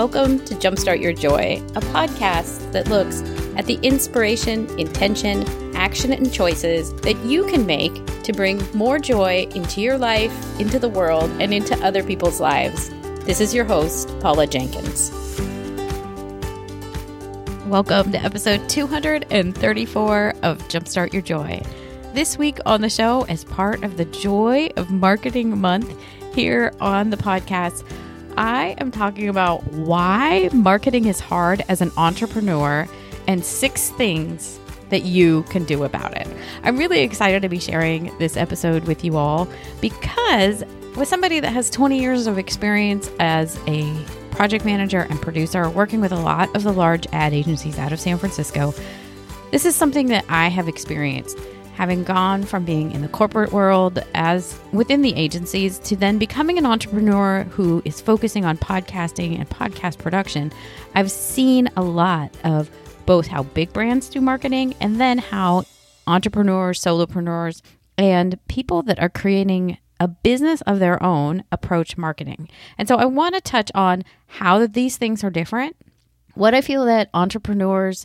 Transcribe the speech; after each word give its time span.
Welcome 0.00 0.42
to 0.46 0.54
Jumpstart 0.54 1.02
Your 1.02 1.12
Joy, 1.12 1.62
a 1.76 1.80
podcast 1.92 2.72
that 2.72 2.88
looks 2.88 3.20
at 3.58 3.66
the 3.66 3.78
inspiration, 3.82 4.66
intention, 4.78 5.44
action, 5.76 6.10
and 6.10 6.32
choices 6.32 6.94
that 7.02 7.18
you 7.26 7.44
can 7.44 7.66
make 7.66 7.92
to 8.22 8.32
bring 8.32 8.62
more 8.74 8.98
joy 8.98 9.46
into 9.54 9.82
your 9.82 9.98
life, 9.98 10.32
into 10.58 10.78
the 10.78 10.88
world, 10.88 11.30
and 11.38 11.52
into 11.52 11.76
other 11.84 12.02
people's 12.02 12.40
lives. 12.40 12.88
This 13.26 13.42
is 13.42 13.52
your 13.52 13.66
host, 13.66 14.08
Paula 14.20 14.46
Jenkins. 14.46 15.10
Welcome 17.66 18.10
to 18.12 18.24
episode 18.24 18.70
234 18.70 20.34
of 20.42 20.58
Jumpstart 20.68 21.12
Your 21.12 21.20
Joy. 21.20 21.60
This 22.14 22.38
week 22.38 22.56
on 22.64 22.80
the 22.80 22.88
show, 22.88 23.26
as 23.28 23.44
part 23.44 23.84
of 23.84 23.98
the 23.98 24.06
Joy 24.06 24.70
of 24.78 24.90
Marketing 24.90 25.60
Month 25.60 25.94
here 26.34 26.72
on 26.80 27.10
the 27.10 27.18
podcast, 27.18 27.84
I 28.40 28.74
am 28.78 28.90
talking 28.90 29.28
about 29.28 29.62
why 29.70 30.48
marketing 30.54 31.04
is 31.04 31.20
hard 31.20 31.62
as 31.68 31.82
an 31.82 31.92
entrepreneur 31.98 32.88
and 33.28 33.44
six 33.44 33.90
things 33.90 34.58
that 34.88 35.02
you 35.02 35.42
can 35.50 35.64
do 35.64 35.84
about 35.84 36.16
it. 36.16 36.26
I'm 36.62 36.78
really 36.78 37.00
excited 37.00 37.42
to 37.42 37.50
be 37.50 37.58
sharing 37.58 38.16
this 38.16 38.38
episode 38.38 38.84
with 38.84 39.04
you 39.04 39.18
all 39.18 39.46
because 39.82 40.64
with 40.96 41.06
somebody 41.06 41.38
that 41.40 41.50
has 41.50 41.68
20 41.68 42.00
years 42.00 42.26
of 42.26 42.38
experience 42.38 43.10
as 43.20 43.58
a 43.66 43.94
project 44.30 44.64
manager 44.64 45.00
and 45.10 45.20
producer 45.20 45.68
working 45.68 46.00
with 46.00 46.12
a 46.12 46.18
lot 46.18 46.48
of 46.56 46.62
the 46.62 46.72
large 46.72 47.06
ad 47.12 47.34
agencies 47.34 47.78
out 47.78 47.92
of 47.92 48.00
San 48.00 48.16
Francisco, 48.16 48.72
this 49.50 49.66
is 49.66 49.76
something 49.76 50.06
that 50.06 50.24
I 50.30 50.48
have 50.48 50.66
experienced 50.66 51.38
having 51.80 52.04
gone 52.04 52.42
from 52.42 52.62
being 52.62 52.92
in 52.92 53.00
the 53.00 53.08
corporate 53.08 53.52
world 53.52 54.04
as 54.12 54.60
within 54.70 55.00
the 55.00 55.16
agencies 55.16 55.78
to 55.78 55.96
then 55.96 56.18
becoming 56.18 56.58
an 56.58 56.66
entrepreneur 56.66 57.44
who 57.44 57.80
is 57.86 58.02
focusing 58.02 58.44
on 58.44 58.58
podcasting 58.58 59.38
and 59.38 59.48
podcast 59.48 59.96
production, 59.96 60.52
I've 60.94 61.10
seen 61.10 61.70
a 61.78 61.82
lot 61.82 62.36
of 62.44 62.68
both 63.06 63.28
how 63.28 63.44
big 63.44 63.72
brands 63.72 64.10
do 64.10 64.20
marketing 64.20 64.74
and 64.78 65.00
then 65.00 65.16
how 65.16 65.64
entrepreneurs, 66.06 66.78
solopreneurs, 66.78 67.62
and 67.96 68.38
people 68.46 68.82
that 68.82 68.98
are 68.98 69.08
creating 69.08 69.78
a 69.98 70.06
business 70.06 70.60
of 70.66 70.80
their 70.80 71.02
own 71.02 71.44
approach 71.50 71.96
marketing. 71.96 72.50
And 72.76 72.88
so 72.88 72.96
I 72.96 73.06
want 73.06 73.36
to 73.36 73.40
touch 73.40 73.70
on 73.74 74.04
how 74.26 74.66
these 74.66 74.98
things 74.98 75.24
are 75.24 75.30
different, 75.30 75.76
what 76.34 76.54
I 76.54 76.60
feel 76.60 76.84
that 76.84 77.08
entrepreneurs 77.14 78.04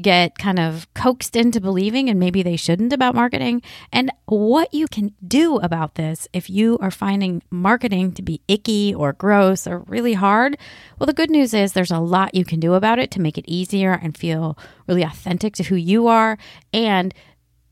get 0.00 0.38
kind 0.38 0.58
of 0.58 0.92
coaxed 0.94 1.36
into 1.36 1.60
believing 1.60 2.08
and 2.08 2.20
maybe 2.20 2.42
they 2.42 2.56
shouldn't 2.56 2.92
about 2.92 3.14
marketing, 3.14 3.62
and 3.92 4.10
what 4.26 4.72
you 4.74 4.86
can 4.86 5.14
do 5.26 5.56
about 5.56 5.94
this 5.94 6.28
if 6.32 6.50
you 6.50 6.78
are 6.78 6.90
finding 6.90 7.42
marketing 7.50 8.12
to 8.12 8.22
be 8.22 8.40
icky 8.48 8.94
or 8.94 9.12
gross 9.12 9.66
or 9.66 9.80
really 9.80 10.14
hard. 10.14 10.56
Well, 10.98 11.06
the 11.06 11.12
good 11.12 11.30
news 11.30 11.54
is 11.54 11.72
there's 11.72 11.90
a 11.90 11.98
lot 11.98 12.34
you 12.34 12.44
can 12.44 12.60
do 12.60 12.74
about 12.74 12.98
it 12.98 13.10
to 13.12 13.20
make 13.20 13.38
it 13.38 13.44
easier 13.48 13.92
and 13.92 14.16
feel 14.16 14.58
really 14.86 15.02
authentic 15.02 15.54
to 15.54 15.64
who 15.64 15.76
you 15.76 16.06
are 16.06 16.38
and 16.72 17.14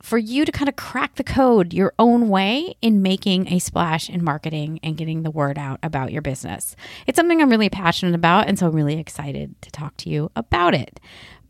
for 0.02 0.18
you 0.18 0.44
to 0.44 0.52
kind 0.52 0.68
of 0.68 0.76
crack 0.76 1.14
the 1.14 1.24
code 1.24 1.72
your 1.72 1.94
own 1.98 2.28
way 2.28 2.74
in 2.82 3.00
making 3.00 3.50
a 3.50 3.58
splash 3.58 4.10
in 4.10 4.22
marketing 4.22 4.78
and 4.82 4.98
getting 4.98 5.22
the 5.22 5.30
word 5.30 5.56
out 5.58 5.80
about 5.82 6.12
your 6.12 6.20
business. 6.20 6.76
It's 7.06 7.16
something 7.16 7.40
I'm 7.40 7.48
really 7.48 7.70
passionate 7.70 8.14
about, 8.14 8.46
and 8.46 8.58
so 8.58 8.66
I'm 8.66 8.74
really 8.74 9.00
excited 9.00 9.54
to 9.62 9.70
talk 9.70 9.96
to 9.98 10.10
you 10.10 10.30
about 10.36 10.74
it. 10.74 11.00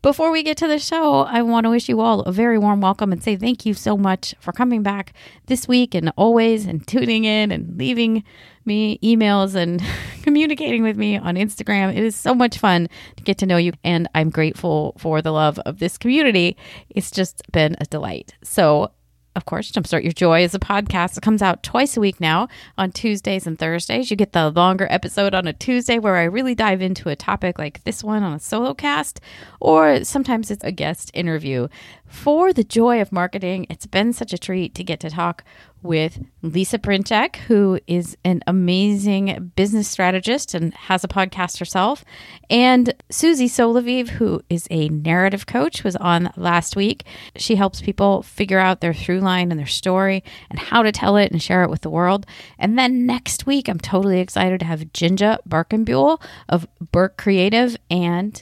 Before 0.05 0.29
we 0.29 0.43
get 0.43 0.57
to 0.57 0.67
the 0.67 0.77
show, 0.77 1.21
I 1.21 1.41
want 1.41 1.63
to 1.63 1.71
wish 1.71 1.89
you 1.89 1.99
all 1.99 2.21
a 2.21 2.31
very 2.31 2.59
warm 2.59 2.79
welcome 2.79 3.11
and 3.11 3.23
say 3.23 3.35
thank 3.35 3.65
you 3.65 3.73
so 3.73 3.97
much 3.97 4.35
for 4.39 4.51
coming 4.51 4.83
back 4.83 5.13
this 5.47 5.67
week 5.67 5.95
and 5.95 6.13
always 6.15 6.67
and 6.67 6.85
tuning 6.87 7.25
in 7.25 7.51
and 7.51 7.75
leaving 7.75 8.23
me 8.65 8.99
emails 8.99 9.55
and 9.55 9.81
communicating 10.21 10.83
with 10.83 10.95
me 10.95 11.17
on 11.17 11.37
Instagram. 11.37 11.89
It 11.89 12.03
is 12.03 12.15
so 12.15 12.35
much 12.35 12.59
fun 12.59 12.87
to 13.17 13.23
get 13.23 13.39
to 13.39 13.47
know 13.47 13.57
you, 13.57 13.73
and 13.83 14.07
I'm 14.13 14.29
grateful 14.29 14.93
for 14.99 15.23
the 15.23 15.31
love 15.31 15.57
of 15.65 15.79
this 15.79 15.97
community. 15.97 16.55
It's 16.91 17.09
just 17.09 17.41
been 17.51 17.75
a 17.81 17.85
delight. 17.85 18.35
So, 18.43 18.91
of 19.35 19.45
course, 19.45 19.71
Jumpstart 19.71 20.03
Your 20.03 20.13
Joy 20.13 20.43
is 20.43 20.55
a 20.55 20.59
podcast 20.59 21.15
that 21.15 21.21
comes 21.21 21.41
out 21.41 21.61
twice 21.61 21.97
a 21.97 21.99
week 21.99 22.21
now 22.21 22.47
on 22.77 22.91
Tuesdays 22.91 23.45
and 23.45 23.59
Thursdays. 23.59 24.09
You 24.09 24.15
get 24.15 24.31
the 24.31 24.49
longer 24.49 24.87
episode 24.89 25.35
on 25.35 25.45
a 25.45 25.53
Tuesday 25.53 25.99
where 25.99 26.15
I 26.15 26.23
really 26.23 26.55
dive 26.55 26.81
into 26.81 27.09
a 27.09 27.15
topic 27.17 27.59
like 27.59 27.83
this 27.83 28.03
one 28.03 28.23
on 28.23 28.33
a 28.33 28.39
solo 28.39 28.73
cast, 28.73 29.19
or 29.59 30.05
sometimes 30.05 30.49
it's 30.51 30.63
a 30.63 30.71
guest 30.71 31.11
interview. 31.13 31.67
For 32.07 32.53
the 32.53 32.63
joy 32.63 33.01
of 33.01 33.11
marketing, 33.11 33.67
it's 33.69 33.85
been 33.85 34.13
such 34.13 34.31
a 34.31 34.37
treat 34.37 34.73
to 34.75 34.83
get 34.83 35.01
to 35.01 35.09
talk 35.09 35.43
with 35.85 36.19
Lisa 36.41 36.77
Brinchek, 36.77 37.37
who 37.37 37.79
is 37.87 38.17
an 38.25 38.41
amazing 38.47 39.53
business 39.55 39.87
strategist 39.87 40.53
and 40.53 40.73
has 40.73 41.03
a 41.03 41.07
podcast 41.07 41.59
herself, 41.59 42.03
and 42.49 42.93
Susie 43.09 43.47
Solaviv, 43.47 44.09
who 44.09 44.41
is 44.49 44.67
a 44.69 44.89
narrative 44.89 45.45
coach, 45.45 45.83
was 45.83 45.95
on 45.95 46.31
last 46.35 46.75
week. 46.75 47.05
She 47.37 47.55
helps 47.55 47.81
people 47.81 48.23
figure 48.23 48.59
out 48.59 48.81
their 48.81 48.93
through 48.93 49.21
line 49.21 49.51
and 49.51 49.59
their 49.59 49.65
story 49.65 50.23
and 50.49 50.59
how 50.59 50.83
to 50.83 50.91
tell 50.91 51.15
it 51.17 51.31
and 51.31 51.41
share 51.41 51.63
it 51.63 51.69
with 51.69 51.81
the 51.81 51.89
world. 51.89 52.25
And 52.59 52.77
then 52.77 53.05
next 53.05 53.45
week, 53.45 53.69
I'm 53.69 53.79
totally 53.79 54.19
excited 54.19 54.59
to 54.59 54.65
have 54.65 54.91
Jinja 54.91 55.39
Barkenbuhl 55.47 56.21
of 56.49 56.67
Burke 56.91 57.17
Creative 57.17 57.77
and 57.89 58.41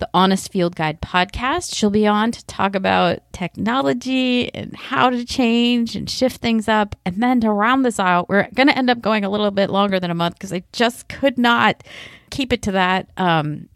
the 0.00 0.10
Honest 0.12 0.50
Field 0.50 0.74
Guide 0.74 1.00
podcast. 1.00 1.74
She'll 1.74 1.90
be 1.90 2.06
on 2.06 2.32
to 2.32 2.44
talk 2.46 2.74
about 2.74 3.20
technology 3.32 4.52
and 4.54 4.74
how 4.74 5.10
to 5.10 5.24
change 5.24 5.94
and 5.94 6.10
shift 6.10 6.40
things 6.40 6.68
up. 6.68 6.96
And 7.06 7.22
then 7.22 7.40
to 7.42 7.50
round 7.50 7.84
this 7.84 8.00
out, 8.00 8.28
we're 8.28 8.48
going 8.54 8.66
to 8.66 8.76
end 8.76 8.90
up 8.90 9.00
going 9.00 9.24
a 9.24 9.30
little 9.30 9.50
bit 9.50 9.70
longer 9.70 10.00
than 10.00 10.10
a 10.10 10.14
month 10.14 10.34
because 10.34 10.52
I 10.52 10.64
just 10.72 11.08
could 11.08 11.38
not 11.38 11.84
keep 12.30 12.52
it 12.52 12.62
to 12.62 12.72
that. 12.72 13.10
Um, 13.16 13.68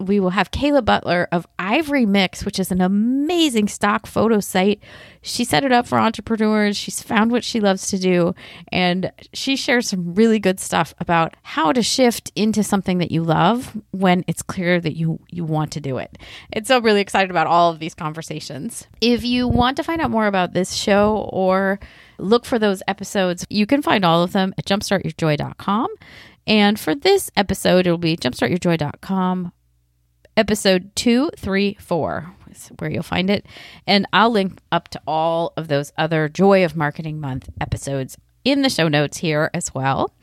we 0.00 0.18
will 0.18 0.30
have 0.30 0.50
Kayla 0.50 0.84
Butler 0.84 1.28
of 1.30 1.46
Ivory 1.58 2.06
Mix, 2.06 2.44
which 2.44 2.58
is 2.58 2.72
an 2.72 2.80
amazing 2.80 3.68
stock 3.68 4.06
photo 4.06 4.40
site. 4.40 4.82
She 5.22 5.44
set 5.44 5.62
it 5.62 5.72
up 5.72 5.86
for 5.86 5.98
entrepreneurs. 5.98 6.76
She's 6.76 7.02
found 7.02 7.30
what 7.30 7.44
she 7.44 7.60
loves 7.60 7.88
to 7.88 7.98
do, 7.98 8.34
and 8.72 9.12
she 9.34 9.56
shares 9.56 9.88
some 9.88 10.14
really 10.14 10.38
good 10.38 10.58
stuff 10.58 10.94
about 10.98 11.34
how 11.42 11.72
to 11.72 11.82
shift 11.82 12.32
into 12.34 12.64
something 12.64 12.98
that 12.98 13.12
you 13.12 13.22
love 13.22 13.76
when 13.90 14.24
it's 14.26 14.42
clear 14.42 14.80
that 14.80 14.96
you 14.96 15.20
you 15.28 15.44
want 15.44 15.70
to 15.72 15.80
do 15.80 15.98
it. 15.98 16.16
And 16.52 16.66
so, 16.66 16.78
I'm 16.78 16.82
really 16.84 17.02
excited 17.02 17.30
about 17.30 17.46
all 17.46 17.70
of 17.70 17.78
these 17.78 17.94
conversations. 17.94 18.86
If 19.02 19.22
you 19.22 19.46
want 19.46 19.76
to 19.76 19.82
find 19.82 20.00
out 20.00 20.10
more 20.10 20.26
about 20.26 20.54
this 20.54 20.72
show 20.72 21.28
or 21.30 21.78
look 22.18 22.46
for 22.46 22.58
those 22.58 22.82
episodes, 22.88 23.46
you 23.50 23.66
can 23.66 23.82
find 23.82 24.04
all 24.04 24.22
of 24.22 24.32
them 24.32 24.54
at 24.56 24.64
jumpstartyourjoy.com. 24.64 25.88
And 26.46 26.80
for 26.80 26.94
this 26.94 27.30
episode, 27.36 27.86
it'll 27.86 27.98
be 27.98 28.16
jumpstartyourjoy.com 28.16 29.52
episode 30.40 30.90
234 30.96 32.34
is 32.50 32.68
where 32.78 32.90
you'll 32.90 33.02
find 33.02 33.28
it. 33.28 33.44
And 33.86 34.06
I'll 34.10 34.30
link 34.30 34.58
up 34.72 34.88
to 34.88 35.00
all 35.06 35.52
of 35.58 35.68
those 35.68 35.92
other 35.98 36.30
Joy 36.30 36.64
of 36.64 36.74
Marketing 36.74 37.20
Month 37.20 37.50
episodes 37.60 38.16
in 38.42 38.62
the 38.62 38.70
show 38.70 38.88
notes 38.88 39.18
here 39.18 39.50
as 39.52 39.74
well. 39.74 40.14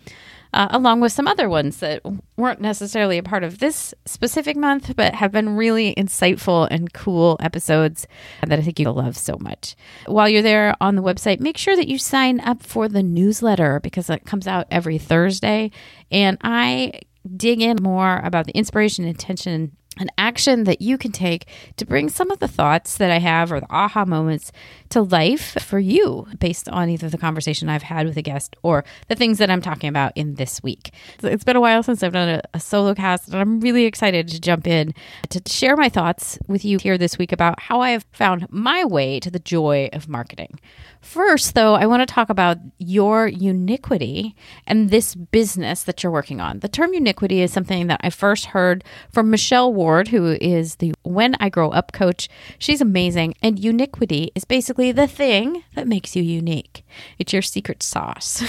Uh, 0.54 0.70
along 0.72 1.02
with 1.02 1.12
some 1.12 1.28
other 1.28 1.48
ones 1.48 1.78
that 1.78 2.02
weren't 2.36 2.62
necessarily 2.62 3.20
a 3.20 3.24
part 3.24 3.44
of 3.44 3.60
this 3.60 3.94
specific 4.06 4.58
month, 4.58 4.96
but 4.96 5.14
have 5.14 5.32
been 5.32 5.56
really 5.56 5.94
insightful 5.96 6.68
and 6.72 6.94
cool 6.94 7.38
episodes 7.40 8.08
that 8.42 8.58
I 8.58 8.62
think 8.64 8.80
you'll 8.80 8.96
love 8.96 9.18
so 9.18 9.38
much. 9.40 9.76
While 10.08 10.30
you're 10.30 10.42
there 10.42 10.74
on 10.82 10.96
the 10.96 11.04
website, 11.04 11.42
make 11.42 11.58
sure 11.60 11.76
that 11.76 11.90
you 11.90 12.00
sign 12.00 12.40
up 12.40 12.64
for 12.64 12.88
the 12.88 13.04
newsletter 13.04 13.80
because 13.82 14.10
it 14.10 14.26
comes 14.26 14.48
out 14.48 14.66
every 14.72 14.98
Thursday. 14.98 15.70
And 16.10 16.40
I 16.42 17.02
dig 17.36 17.62
in 17.62 17.78
more 17.82 18.22
about 18.24 18.46
the 18.46 18.54
inspiration, 18.54 19.06
intention, 19.06 19.76
an 20.00 20.10
action 20.18 20.64
that 20.66 20.82
you 20.82 20.98
can 20.98 21.12
take 21.12 21.48
to 21.78 21.86
bring 21.86 22.10
some 22.10 22.32
of 22.32 22.40
the 22.40 22.48
thoughts 22.48 22.98
that 22.98 23.12
I 23.12 23.20
have 23.20 23.52
or 23.52 23.60
the 23.60 23.72
aha 23.72 24.06
moments 24.06 24.52
to 24.90 25.02
life 25.02 25.58
for 25.62 25.80
you 25.80 26.28
based 26.40 26.70
on 26.70 26.90
either 26.90 27.10
the 27.10 27.18
conversation 27.18 27.70
I've 27.70 27.84
had 27.84 28.08
with 28.08 28.18
a 28.18 28.22
guest 28.22 28.56
or 28.64 28.84
the 29.08 29.16
things 29.16 29.38
that 29.38 29.50
I'm 29.50 29.62
talking 29.62 29.90
about 29.90 30.14
in 30.16 30.36
this 30.36 30.62
week. 30.64 30.92
It's 31.22 31.44
been 31.44 31.56
a 31.56 31.62
while 31.62 31.84
since 31.84 32.04
I've 32.04 32.14
done 32.14 32.30
a, 32.30 32.42
a 32.54 32.60
solo 32.60 32.94
cast, 32.94 33.28
and 33.28 33.38
I'm 33.38 33.60
really 33.60 33.86
excited 33.86 34.28
to 34.30 34.40
jump 34.40 34.68
in 34.68 34.94
to 35.30 35.42
share 35.46 35.76
my 35.76 35.90
thoughts 35.90 36.40
with 36.48 36.64
you 36.64 36.78
here 36.78 36.98
this 36.98 37.18
week 37.18 37.32
about 37.32 37.60
how 37.60 37.82
I 37.82 37.92
have 37.92 38.06
found 38.12 38.48
my 38.50 38.86
way 38.86 39.20
to 39.20 39.32
the 39.32 39.40
joy 39.40 39.90
of 39.94 40.08
marketing. 40.08 40.60
First, 41.02 41.54
though, 41.54 41.76
I 41.76 41.86
want 41.86 42.02
to 42.08 42.14
talk 42.14 42.30
about 42.30 42.58
your 42.80 43.28
uniquity 43.28 44.36
and 44.66 44.90
this 44.90 45.16
business 45.16 45.84
that 45.84 46.04
you're 46.04 46.12
working 46.12 46.42
on. 46.42 46.60
The 46.60 46.68
term 46.68 46.94
uniquity 46.94 47.42
is 47.42 47.54
something 47.54 47.88
that 47.88 48.02
I 48.04 48.10
first 48.10 48.48
heard 48.48 48.84
from 49.12 49.30
Michelle 49.30 49.74
Ward, 49.74 49.87
who 49.88 50.38
is 50.42 50.76
the 50.76 50.94
When 51.04 51.36
I 51.40 51.48
Grow 51.48 51.70
Up 51.70 51.94
coach. 51.94 52.28
She's 52.60 52.82
amazing. 52.82 53.36
And 53.42 53.58
uniquity 53.58 54.32
is 54.36 54.44
basically 54.44 54.92
the 54.92 55.08
thing 55.08 55.64
that 55.76 55.88
makes 55.88 56.16
you 56.16 56.24
unique, 56.24 56.86
it's 57.18 57.32
your 57.32 57.42
secret 57.42 57.82
sauce. 57.82 58.44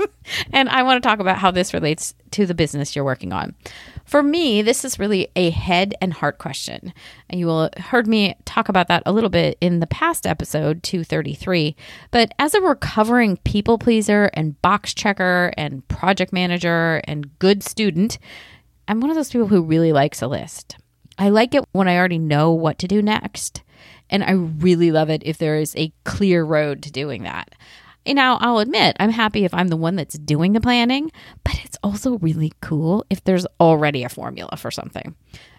and 0.52 0.68
I 0.68 0.84
want 0.84 1.02
to 1.02 1.06
talk 1.06 1.18
about 1.18 1.38
how 1.38 1.50
this 1.50 1.74
relates 1.74 2.14
to 2.32 2.46
the 2.46 2.54
business 2.54 2.94
you're 2.94 3.04
working 3.04 3.32
on. 3.32 3.54
For 4.04 4.22
me, 4.22 4.62
this 4.62 4.84
is 4.84 5.00
really 5.00 5.28
a 5.34 5.50
head 5.50 5.94
and 6.00 6.12
heart 6.12 6.38
question. 6.38 6.94
And 7.28 7.40
you 7.40 7.46
will 7.46 7.70
heard 7.76 8.06
me 8.06 8.36
talk 8.44 8.68
about 8.68 8.86
that 8.86 9.02
a 9.04 9.12
little 9.12 9.30
bit 9.30 9.58
in 9.60 9.80
the 9.80 9.86
past 9.88 10.26
episode 10.26 10.84
233. 10.84 11.74
But 12.12 12.32
as 12.38 12.54
a 12.54 12.60
recovering 12.60 13.38
people 13.38 13.78
pleaser 13.78 14.30
and 14.34 14.60
box 14.62 14.94
checker 14.94 15.52
and 15.56 15.86
project 15.88 16.32
manager 16.32 17.00
and 17.04 17.36
good 17.40 17.64
student, 17.64 18.18
I'm 18.88 19.00
one 19.00 19.10
of 19.10 19.16
those 19.16 19.30
people 19.30 19.48
who 19.48 19.62
really 19.62 19.92
likes 19.92 20.22
a 20.22 20.28
list. 20.28 20.76
I 21.18 21.30
like 21.30 21.54
it 21.54 21.64
when 21.72 21.88
I 21.88 21.96
already 21.96 22.18
know 22.18 22.52
what 22.52 22.78
to 22.80 22.88
do 22.88 23.02
next. 23.02 23.62
And 24.08 24.22
I 24.22 24.32
really 24.32 24.92
love 24.92 25.10
it 25.10 25.22
if 25.24 25.38
there 25.38 25.56
is 25.56 25.74
a 25.76 25.92
clear 26.04 26.44
road 26.44 26.82
to 26.82 26.92
doing 26.92 27.24
that. 27.24 27.54
And 28.04 28.16
now 28.16 28.38
I'll 28.40 28.58
admit, 28.58 28.96
I'm 29.00 29.10
happy 29.10 29.44
if 29.44 29.52
I'm 29.52 29.68
the 29.68 29.76
one 29.76 29.96
that's 29.96 30.16
doing 30.16 30.52
the 30.52 30.60
planning, 30.60 31.10
but 31.42 31.58
it's 31.64 31.76
also 31.82 32.18
really 32.18 32.52
cool 32.60 33.04
if 33.10 33.24
there's 33.24 33.46
already 33.58 34.04
a 34.04 34.08
formula 34.08 34.56
for 34.56 34.70
something. 34.70 35.16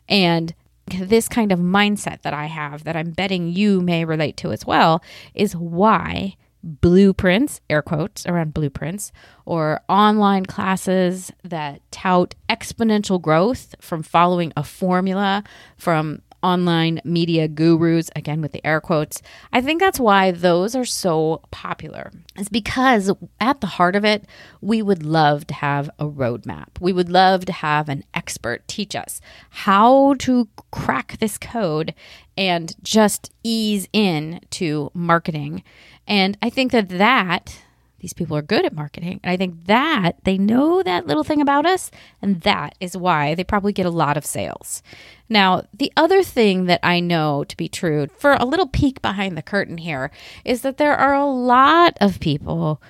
And 0.08 0.56
this 0.88 1.28
kind 1.28 1.52
of 1.52 1.60
mindset 1.60 2.22
that 2.22 2.34
I 2.34 2.46
have 2.46 2.86
that 2.86 2.96
I'm 2.96 3.12
betting 3.12 3.50
you 3.50 3.82
may 3.82 4.06
relate 4.06 4.38
to 4.38 4.54
as 4.54 4.66
well 4.66 5.04
is 5.36 5.54
why 5.58 6.38
blueprints, 6.64 7.62
air 7.70 7.82
quotes 7.82 8.26
around 8.26 8.54
blueprints, 8.54 9.12
or 9.46 9.82
online 9.88 10.46
classes 10.46 11.32
that 11.44 11.82
tout 11.92 12.36
exponential 12.50 13.22
growth 13.22 13.76
from 13.80 14.04
following 14.04 14.52
a 14.58 14.64
formula 14.64 15.44
from 15.78 16.22
online 16.44 17.02
media 17.04 17.48
gurus, 17.48 18.10
again 18.16 18.42
with 18.42 18.52
the 18.52 18.66
air 18.66 18.80
quotes. 18.80 19.22
I 19.52 19.62
think 19.62 19.80
that's 19.80 20.00
why 20.00 20.32
those 20.32 20.76
are 20.76 20.86
so 20.86 21.42
popular. 21.52 22.12
It's 22.36 22.50
because 22.50 23.12
at 23.40 23.62
the 23.62 23.68
heart 23.68 23.96
of 23.96 24.06
it, 24.06 24.26
we 24.62 24.82
would 24.82 25.04
love 25.04 25.48
to 25.48 25.54
have 25.54 25.90
a 26.00 26.06
roadmap. 26.06 26.80
We 26.80 26.94
would 26.94 27.10
love 27.10 27.46
to 27.46 27.54
have 27.54 27.90
an 27.90 28.04
expert 28.14 28.68
teach 28.68 28.96
us 28.96 29.20
how 29.50 30.16
to 30.16 30.48
crack 30.72 31.18
this 31.20 31.38
code 31.38 31.94
and 32.38 32.76
just 32.84 33.32
ease 33.44 33.88
in 33.92 34.40
to 34.52 34.92
marketing. 34.94 35.64
And 36.08 36.38
I 36.42 36.50
think 36.50 36.72
that 36.72 36.90
that 36.90 37.60
these 38.00 38.14
people 38.14 38.38
are 38.38 38.42
good 38.42 38.66
at 38.66 38.74
marketing. 38.74 39.20
And 39.24 39.32
I 39.32 39.38
think 39.38 39.66
that 39.66 40.24
they 40.24 40.38
know 40.38 40.84
that 40.84 41.08
little 41.08 41.24
thing 41.24 41.42
about 41.42 41.66
us, 41.66 41.90
and 42.22 42.42
that 42.42 42.76
is 42.80 42.96
why 42.96 43.36
they 43.36 43.44
probably 43.44 43.74
get 43.74 43.86
a 43.86 43.92
lot 43.92 44.18
of 44.18 44.26
sales. 44.26 44.84
Now, 45.30 45.64
the 45.74 45.92
other 45.98 46.24
thing 46.24 46.66
that 46.66 46.80
I 46.84 47.00
know 47.00 47.44
to 47.44 47.58
be 47.58 47.68
true, 47.68 48.08
for 48.18 48.34
a 48.34 48.46
little 48.46 48.68
peek 48.68 49.02
behind 49.02 49.36
the 49.36 49.42
curtain 49.42 49.78
here, 49.78 50.12
is 50.46 50.62
that 50.62 50.78
there 50.78 50.96
are 50.96 51.14
a 51.14 51.26
lot 51.26 51.98
of 52.00 52.20
people 52.20 52.82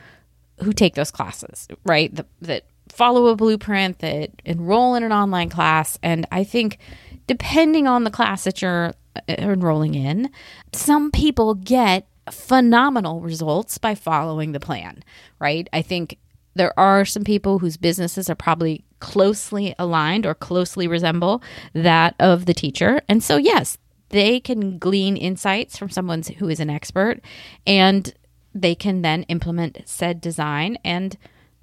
who 0.64 0.74
take 0.74 0.96
those 0.96 1.12
classes, 1.12 1.68
right? 1.86 2.14
The, 2.14 2.26
that 2.42 2.64
follow 2.90 3.28
a 3.28 3.36
blueprint, 3.36 4.00
that 4.00 4.32
enroll 4.46 4.96
in 4.96 5.04
an 5.04 5.12
online 5.12 5.50
class. 5.50 5.98
And 6.02 6.26
I 6.32 6.44
think 6.44 6.80
depending 7.28 7.88
on 7.88 8.04
the 8.04 8.12
class 8.12 8.44
that 8.44 8.62
you're 8.62 8.94
uh, 9.16 9.22
enrolling 9.28 9.96
in, 9.96 10.30
some 10.74 11.12
people 11.12 11.54
get 11.54 12.08
phenomenal 12.32 13.22
results 13.22 13.78
by 13.78 13.96
following 13.96 14.52
the 14.52 14.60
plan, 14.60 15.04
right? 15.40 15.68
I 15.74 15.82
think 15.82 16.18
there 16.56 16.78
are 16.78 17.06
some 17.06 17.24
people 17.24 17.60
whose 17.60 17.78
businesses 17.78 18.30
are 18.30 18.36
probably 18.36 18.84
closely 19.00 19.76
aligned 19.78 20.26
or 20.26 20.34
closely 20.34 20.88
resemble 20.88 21.42
that 21.74 22.16
of 22.20 22.46
the 22.46 22.54
teacher. 22.54 23.02
And 23.08 23.24
so, 23.24 23.38
yes, 23.38 23.78
they 24.10 24.40
can 24.40 24.78
glean 24.80 25.18
insights 25.18 25.78
from 25.78 25.90
someone 25.90 26.24
who 26.24 26.50
is 26.50 26.60
an 26.60 26.70
expert 26.70 27.22
and 27.66 28.14
they 28.54 28.74
can 28.74 29.02
then 29.02 29.24
implement 29.24 29.82
said 29.86 30.20
design 30.20 30.78
and 30.84 31.18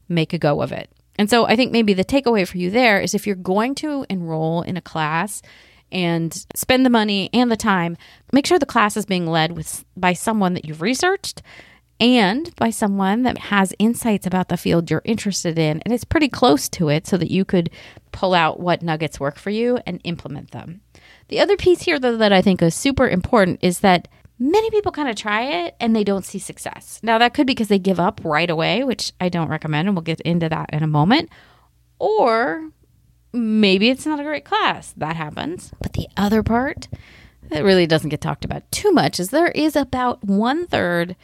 make 0.08 0.32
a 0.32 0.38
go 0.38 0.62
of 0.62 0.70
it. 0.70 0.90
And 1.16 1.30
so, 1.30 1.46
I 1.46 1.56
think 1.56 1.72
maybe 1.72 1.94
the 1.94 2.04
takeaway 2.04 2.46
for 2.46 2.58
you 2.58 2.70
there 2.70 3.00
is 3.00 3.14
if 3.14 3.26
you're 3.26 3.36
going 3.36 3.74
to 3.76 4.04
enroll 4.08 4.62
in 4.62 4.76
a 4.76 4.82
class, 4.82 5.42
and 5.92 6.46
spend 6.54 6.84
the 6.84 6.90
money 6.90 7.30
and 7.32 7.50
the 7.50 7.56
time. 7.56 7.96
Make 8.32 8.46
sure 8.46 8.58
the 8.58 8.66
class 8.66 8.96
is 8.96 9.06
being 9.06 9.26
led 9.26 9.52
with 9.52 9.84
by 9.96 10.12
someone 10.12 10.54
that 10.54 10.64
you've 10.64 10.82
researched 10.82 11.42
and 12.00 12.54
by 12.56 12.70
someone 12.70 13.22
that 13.22 13.38
has 13.38 13.74
insights 13.78 14.26
about 14.26 14.48
the 14.48 14.56
field 14.56 14.90
you're 14.90 15.02
interested 15.04 15.58
in 15.58 15.80
and 15.82 15.94
it's 15.94 16.04
pretty 16.04 16.28
close 16.28 16.68
to 16.68 16.88
it 16.88 17.06
so 17.06 17.16
that 17.16 17.30
you 17.30 17.44
could 17.44 17.70
pull 18.12 18.34
out 18.34 18.58
what 18.58 18.82
nuggets 18.82 19.20
work 19.20 19.36
for 19.36 19.50
you 19.50 19.78
and 19.86 20.00
implement 20.04 20.50
them. 20.50 20.80
The 21.28 21.40
other 21.40 21.56
piece 21.56 21.82
here 21.82 21.98
though 21.98 22.16
that 22.16 22.32
I 22.32 22.42
think 22.42 22.60
is 22.62 22.74
super 22.74 23.08
important 23.08 23.60
is 23.62 23.80
that 23.80 24.08
many 24.38 24.70
people 24.70 24.92
kind 24.92 25.08
of 25.08 25.16
try 25.16 25.42
it 25.42 25.76
and 25.78 25.94
they 25.94 26.04
don't 26.04 26.24
see 26.24 26.38
success. 26.38 26.98
Now 27.02 27.18
that 27.18 27.34
could 27.34 27.46
be 27.46 27.52
because 27.52 27.68
they 27.68 27.78
give 27.78 28.00
up 28.00 28.20
right 28.24 28.50
away, 28.50 28.82
which 28.82 29.12
I 29.20 29.28
don't 29.28 29.48
recommend 29.48 29.86
and 29.88 29.96
we'll 29.96 30.02
get 30.02 30.20
into 30.22 30.48
that 30.48 30.70
in 30.72 30.82
a 30.82 30.88
moment. 30.88 31.30
Or 32.00 32.70
maybe 33.34 33.90
it's 33.90 34.06
not 34.06 34.20
a 34.20 34.24
great 34.24 34.44
class. 34.44 34.92
That 34.96 35.16
happens. 35.16 35.72
But 35.82 35.92
the 35.92 36.08
other 36.16 36.42
part 36.42 36.88
that 37.50 37.64
really 37.64 37.86
doesn't 37.86 38.10
get 38.10 38.20
talked 38.20 38.44
about 38.44 38.70
too 38.70 38.92
much 38.92 39.20
is 39.20 39.28
there 39.28 39.48
is 39.48 39.76
about 39.76 40.24
one 40.24 40.66
third 40.66 41.16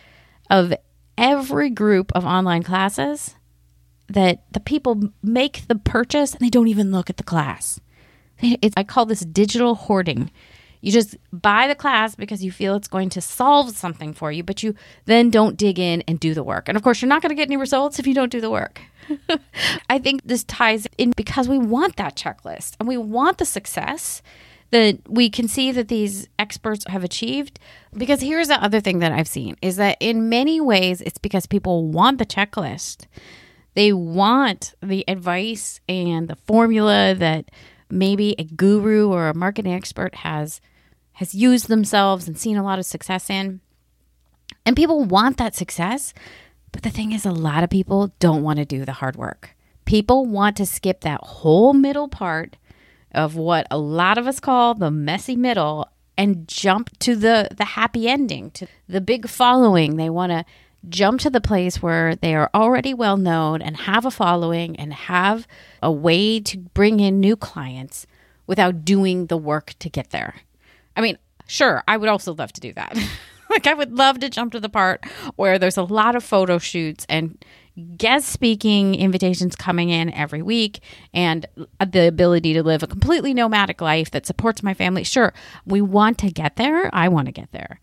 of 0.51 0.75
every 1.17 1.71
group 1.71 2.13
of 2.15 2.25
online 2.25 2.63
classes 2.63 3.37
that 4.09 4.43
the 4.53 4.61
people 4.61 5.11
make 5.23 5.69
the 5.69 5.77
purchase 5.77 6.33
and 6.33 6.41
they 6.41 6.51
don't 6.51 6.69
even 6.69 6.91
look 6.91 7.09
at 7.09 7.17
the 7.17 7.23
class. 7.23 7.81
It's, 8.43 8.75
I 8.77 8.85
call 8.85 9.05
this 9.07 9.21
digital 9.21 9.75
hoarding. 9.75 10.31
You 10.81 10.93
just 10.93 11.17
buy 11.33 11.69
the 11.69 11.75
class 11.75 12.15
because 12.15 12.43
you 12.43 12.51
feel 12.51 12.75
it's 12.75 12.89
going 12.89 13.11
to 13.11 13.21
solve 13.21 13.77
something 13.77 14.15
for 14.15 14.33
you, 14.33 14.43
but 14.43 14.63
you 14.63 14.75
then 15.05 15.31
don't 15.31 15.57
dig 15.57 15.79
in 15.79 16.03
and 16.09 16.19
do 16.19 16.35
the 16.35 16.43
work. 16.43 16.69
And 16.69 16.77
of 16.77 16.83
course, 16.83 17.03
you're 17.03 17.09
not 17.09 17.23
going 17.23 17.31
to 17.31 17.35
get 17.35 17.49
any 17.49 17.57
results 17.57 17.99
if 17.99 18.07
you 18.07 18.15
don't 18.15 18.33
do 18.33 18.41
the 18.41 18.51
work. 18.51 18.81
I 19.91 19.99
think 19.99 20.23
this 20.25 20.45
ties 20.45 20.87
in 20.97 21.13
because 21.17 21.49
we 21.49 21.59
want 21.59 21.97
that 21.97 22.17
checklist 22.17 22.77
and 22.79 22.89
we 22.89 22.97
want 22.97 23.39
the 23.39 23.45
success 23.45 24.23
that 24.71 25.01
we 25.09 25.29
can 25.29 25.49
see 25.49 25.73
that 25.73 25.89
these 25.89 26.29
experts 26.39 26.85
have 26.89 27.05
achieved. 27.05 27.59
Because 27.93 28.21
here's 28.21 28.49
the 28.49 28.63
other 28.63 28.81
thing 28.81 29.01
that 29.01 29.13
I've 29.13 29.29
seen 29.29 29.57
is 29.61 29.77
that 29.77 29.97
in 30.01 30.29
many 30.29 30.61
ways, 30.61 31.01
it's 31.01 31.19
because 31.19 31.47
people 31.47 31.87
want 31.89 32.19
the 32.19 32.27
checklist. 32.27 33.07
They 33.75 33.93
want 33.93 34.75
the 34.83 35.05
advice 35.09 35.81
and 35.89 36.29
the 36.29 36.37
formula 36.37 37.15
that 37.15 37.51
maybe 37.89 38.35
a 38.39 38.45
guru 38.45 39.13
or 39.13 39.29
a 39.29 39.35
marketing 39.35 39.75
expert 39.75 40.15
has 40.17 40.61
has 41.21 41.35
used 41.35 41.69
themselves 41.69 42.27
and 42.27 42.39
seen 42.39 42.57
a 42.57 42.63
lot 42.63 42.79
of 42.79 42.87
success 42.87 43.29
in. 43.29 43.61
And 44.65 44.75
people 44.75 45.05
want 45.05 45.37
that 45.37 45.55
success, 45.55 46.15
but 46.73 46.83
the 46.83 46.89
thing 46.89 47.13
is, 47.13 47.27
a 47.27 47.31
lot 47.31 47.63
of 47.63 47.69
people 47.69 48.15
don't 48.21 48.43
want 48.43 48.59
to 48.59 48.65
do 48.65 48.87
the 48.87 48.95
hard 48.95 49.17
work. 49.17 49.51
People 49.85 50.25
want 50.25 50.57
to 50.57 50.65
skip 50.65 51.03
that 51.03 51.21
whole 51.21 51.75
middle 51.75 52.09
part 52.09 52.57
of 53.13 53.37
what 53.37 53.67
a 53.71 53.77
lot 53.77 54.17
of 54.17 54.27
us 54.27 54.41
call 54.41 54.73
the 54.73 54.91
messy 54.91 55.37
middle 55.37 55.91
and 56.17 56.49
jump 56.49 56.99
to 57.01 57.15
the 57.15 57.49
the 57.55 57.67
happy 57.67 58.09
ending, 58.09 58.51
to 58.53 58.67
the 58.89 59.03
big 59.03 59.29
following. 59.29 59.97
They 59.97 60.09
want 60.09 60.33
to 60.33 60.47
jump 60.89 61.21
to 61.21 61.29
the 61.29 61.43
place 61.43 61.83
where 61.83 62.17
they 62.17 62.35
are 62.35 62.49
already 62.55 62.95
well 62.95 63.19
known 63.19 63.61
and 63.61 63.77
have 63.77 64.07
a 64.07 64.11
following 64.11 64.75
and 64.77 64.95
have 64.95 65.47
a 65.83 65.93
way 65.93 66.41
to 66.41 66.57
bring 66.57 66.99
in 66.99 67.21
new 67.21 67.37
clients 67.37 68.07
without 68.47 68.87
doing 68.87 69.27
the 69.27 69.37
work 69.37 69.75
to 69.81 69.91
get 69.91 70.09
there. 70.11 70.37
I 70.97 71.01
mean, 71.01 71.19
sure, 71.47 71.83
I 71.89 71.97
would 71.97 72.09
also 72.09 72.35
love 72.35 72.53
to 72.53 72.61
do 72.61 72.73
that. 72.75 72.97
like 73.51 73.67
I 73.67 73.75
would 73.75 73.93
love 73.93 74.21
to 74.21 74.31
jump 74.31 74.53
to 74.53 74.61
the 74.61 74.69
part 74.69 75.05
where 75.37 75.59
there's 75.59 75.77
a 75.77 75.83
lot 75.83 76.15
of 76.15 76.25
photo 76.25 76.59
shoots 76.59 77.05
and 77.09 77.43
guest 77.97 78.29
speaking 78.29 78.95
invitations 78.95 79.57
coming 79.57 79.91
in 79.91 80.13
every 80.13 80.43
week 80.43 80.81
and 81.15 81.47
the 81.79 82.09
ability 82.09 82.53
to 82.53 82.63
live 82.63 82.83
a 82.83 82.87
completely 82.87 83.33
nomadic 83.33 83.81
life 83.81 84.11
that 84.11 84.27
supports 84.27 84.63
my 84.63 84.75
family. 84.75 85.05
Sure, 85.05 85.33
we 85.65 85.81
want 85.81 86.19
to 86.19 86.31
get 86.31 86.57
there. 86.57 86.95
I 86.95 87.09
want 87.09 87.27
to 87.27 87.33
get 87.33 87.53
there. 87.53 87.81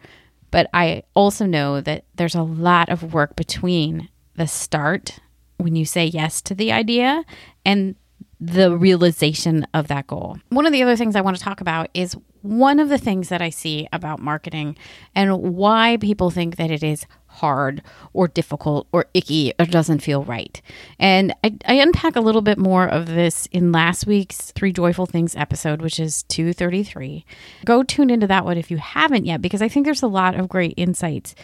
But 0.52 0.70
I 0.74 1.04
also 1.14 1.46
know 1.46 1.82
that 1.82 2.06
there's 2.16 2.36
a 2.36 2.42
lot 2.42 2.90
of 2.90 3.14
work 3.14 3.36
between 3.36 4.10
the 4.36 4.48
start 4.48 5.20
when 5.58 5.76
you 5.76 5.86
say 5.86 6.06
yes 6.06 6.42
to 6.44 6.56
the 6.56 6.72
idea 6.72 7.24
and 7.66 7.96
the 8.40 8.78
realization 8.78 9.66
of 9.74 9.88
that 9.88 10.08
goal. 10.08 10.38
One 10.50 10.66
of 10.66 10.72
the 10.72 10.84
other 10.84 10.96
things 10.96 11.16
I 11.16 11.22
want 11.22 11.38
to 11.38 11.44
talk 11.44 11.60
about 11.60 11.90
is 11.94 12.16
one 12.48 12.80
of 12.80 12.90
the 12.90 12.98
things 12.98 13.30
that 13.30 13.42
I 13.42 13.50
see 13.50 13.88
about 13.92 14.20
marketing 14.20 14.78
and 15.14 15.56
why 15.56 15.98
people 15.98 16.30
think 16.30 16.56
that 16.56 16.72
it 16.72 16.84
is 16.84 17.06
hard 17.38 17.82
or 18.14 18.28
difficult 18.28 18.88
or 18.92 19.06
icky 19.14 19.54
or 19.60 19.66
doesn't 19.66 20.00
feel 20.00 20.24
right. 20.24 20.62
And 21.00 21.34
I, 21.44 21.56
I, 21.66 21.74
unpack 21.76 22.16
a 22.16 22.22
little 22.22 22.42
bit 22.42 22.58
more 22.58 22.88
of 22.88 23.06
this 23.06 23.48
in 23.52 23.72
last 23.72 24.08
week's 24.08 24.52
Three 24.52 24.74
Joyful 24.74 25.06
Things 25.06 25.36
episode, 25.36 25.82
which 25.82 26.00
is 26.00 26.24
233. 26.24 27.26
Go 27.66 27.84
tune 27.84 28.10
into 28.10 28.28
that 28.28 28.44
one 28.44 28.58
if 28.58 28.72
you 28.72 28.78
haven't 28.78 29.26
yet, 29.26 29.42
because 29.42 29.62
I 29.62 29.68
think 29.68 29.86
there's 29.86 30.02
a 30.02 30.08
lot 30.08 30.36
of 30.36 30.50
great 30.50 30.74
insights 30.78 31.36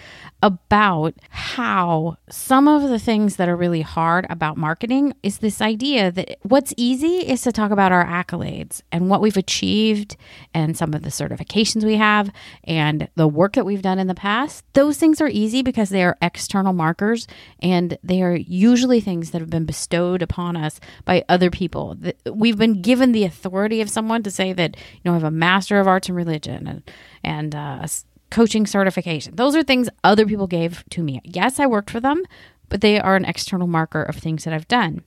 about 0.42 1.14
how 1.30 2.18
some 2.30 2.68
of 2.68 2.90
the 2.90 3.00
things 3.00 3.36
that 3.36 3.48
are 3.48 3.56
really 3.56 3.82
hard 3.82 4.26
about 4.30 4.58
marketing 4.58 5.14
is 5.22 5.38
this 5.38 5.62
idea 5.62 6.12
that 6.12 6.38
what's 6.42 6.74
easy 6.76 7.18
is 7.18 7.42
to 7.42 7.52
talk 7.52 7.72
about 7.72 7.92
our 7.92 8.06
accolades 8.06 8.82
and 8.92 9.10
what 9.10 9.22
we've 9.22 9.38
achieved 9.38 10.18
and 10.54 10.76
some 10.76 10.94
of 10.94 11.04
the 11.04 11.10
certifications 11.10 11.84
we 11.84 11.96
have 11.96 12.32
and 12.64 13.08
the 13.16 13.28
work 13.28 13.54
that 13.54 13.66
we've 13.66 13.82
done 13.82 14.00
in 14.00 14.08
the 14.08 14.16
past. 14.16 14.66
Those 14.74 14.98
things 14.98 15.22
are 15.22 15.30
easy 15.30 15.62
because 15.62 15.83
because 15.84 15.90
they 15.90 16.04
are 16.06 16.18
external 16.22 16.72
markers 16.72 17.28
and 17.60 17.98
they 18.02 18.22
are 18.22 18.38
usually 18.38 19.02
things 19.02 19.32
that 19.32 19.42
have 19.42 19.50
been 19.50 19.66
bestowed 19.66 20.22
upon 20.22 20.56
us 20.56 20.80
by 21.04 21.26
other 21.28 21.52
people. 21.52 21.98
We've 22.32 22.58
been 22.58 22.82
given 22.82 23.12
the 23.12 23.26
authority 23.26 23.82
of 23.82 23.90
someone 23.90 24.24
to 24.24 24.32
say 24.32 24.54
that, 24.54 24.78
you 24.78 25.02
know, 25.04 25.12
I 25.12 25.16
have 25.16 25.26
a 25.26 25.32
master 25.32 25.82
of 25.82 25.88
arts 25.88 26.08
and 26.08 26.16
religion 26.16 26.68
and, 26.68 26.92
and 27.22 27.54
uh, 27.54 27.86
coaching 28.32 28.66
certification. 28.66 29.36
Those 29.36 29.58
are 29.58 29.64
things 29.64 29.90
other 30.06 30.26
people 30.26 30.48
gave 30.48 30.86
to 30.92 31.04
me. 31.04 31.20
Yes, 31.26 31.60
I 31.60 31.66
worked 31.66 31.92
for 31.92 32.00
them, 32.00 32.24
but 32.70 32.80
they 32.80 32.98
are 32.98 33.18
an 33.18 33.26
external 33.26 33.68
marker 33.68 34.04
of 34.04 34.16
things 34.16 34.46
that 34.46 34.54
I've 34.54 34.70
done. 34.70 35.04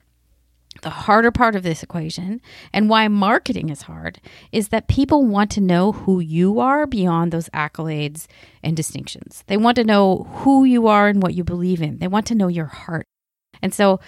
The 0.81 0.89
harder 0.89 1.31
part 1.31 1.55
of 1.55 1.63
this 1.63 1.83
equation 1.83 2.41
and 2.73 2.89
why 2.89 3.07
marketing 3.07 3.69
is 3.69 3.83
hard 3.83 4.19
is 4.51 4.69
that 4.69 4.87
people 4.87 5.25
want 5.25 5.51
to 5.51 5.61
know 5.61 5.91
who 5.91 6.19
you 6.19 6.59
are 6.59 6.85
beyond 6.85 7.31
those 7.31 7.49
accolades 7.49 8.27
and 8.63 8.75
distinctions. 8.75 9.43
They 9.47 9.57
want 9.57 9.75
to 9.75 9.83
know 9.83 10.27
who 10.37 10.63
you 10.63 10.87
are 10.87 11.07
and 11.07 11.21
what 11.21 11.33
you 11.33 11.43
believe 11.43 11.81
in. 11.81 11.99
They 11.99 12.07
want 12.07 12.27
to 12.27 12.35
know 12.35 12.47
your 12.47 12.65
heart. 12.65 13.05
And 13.61 13.73
so 13.73 13.99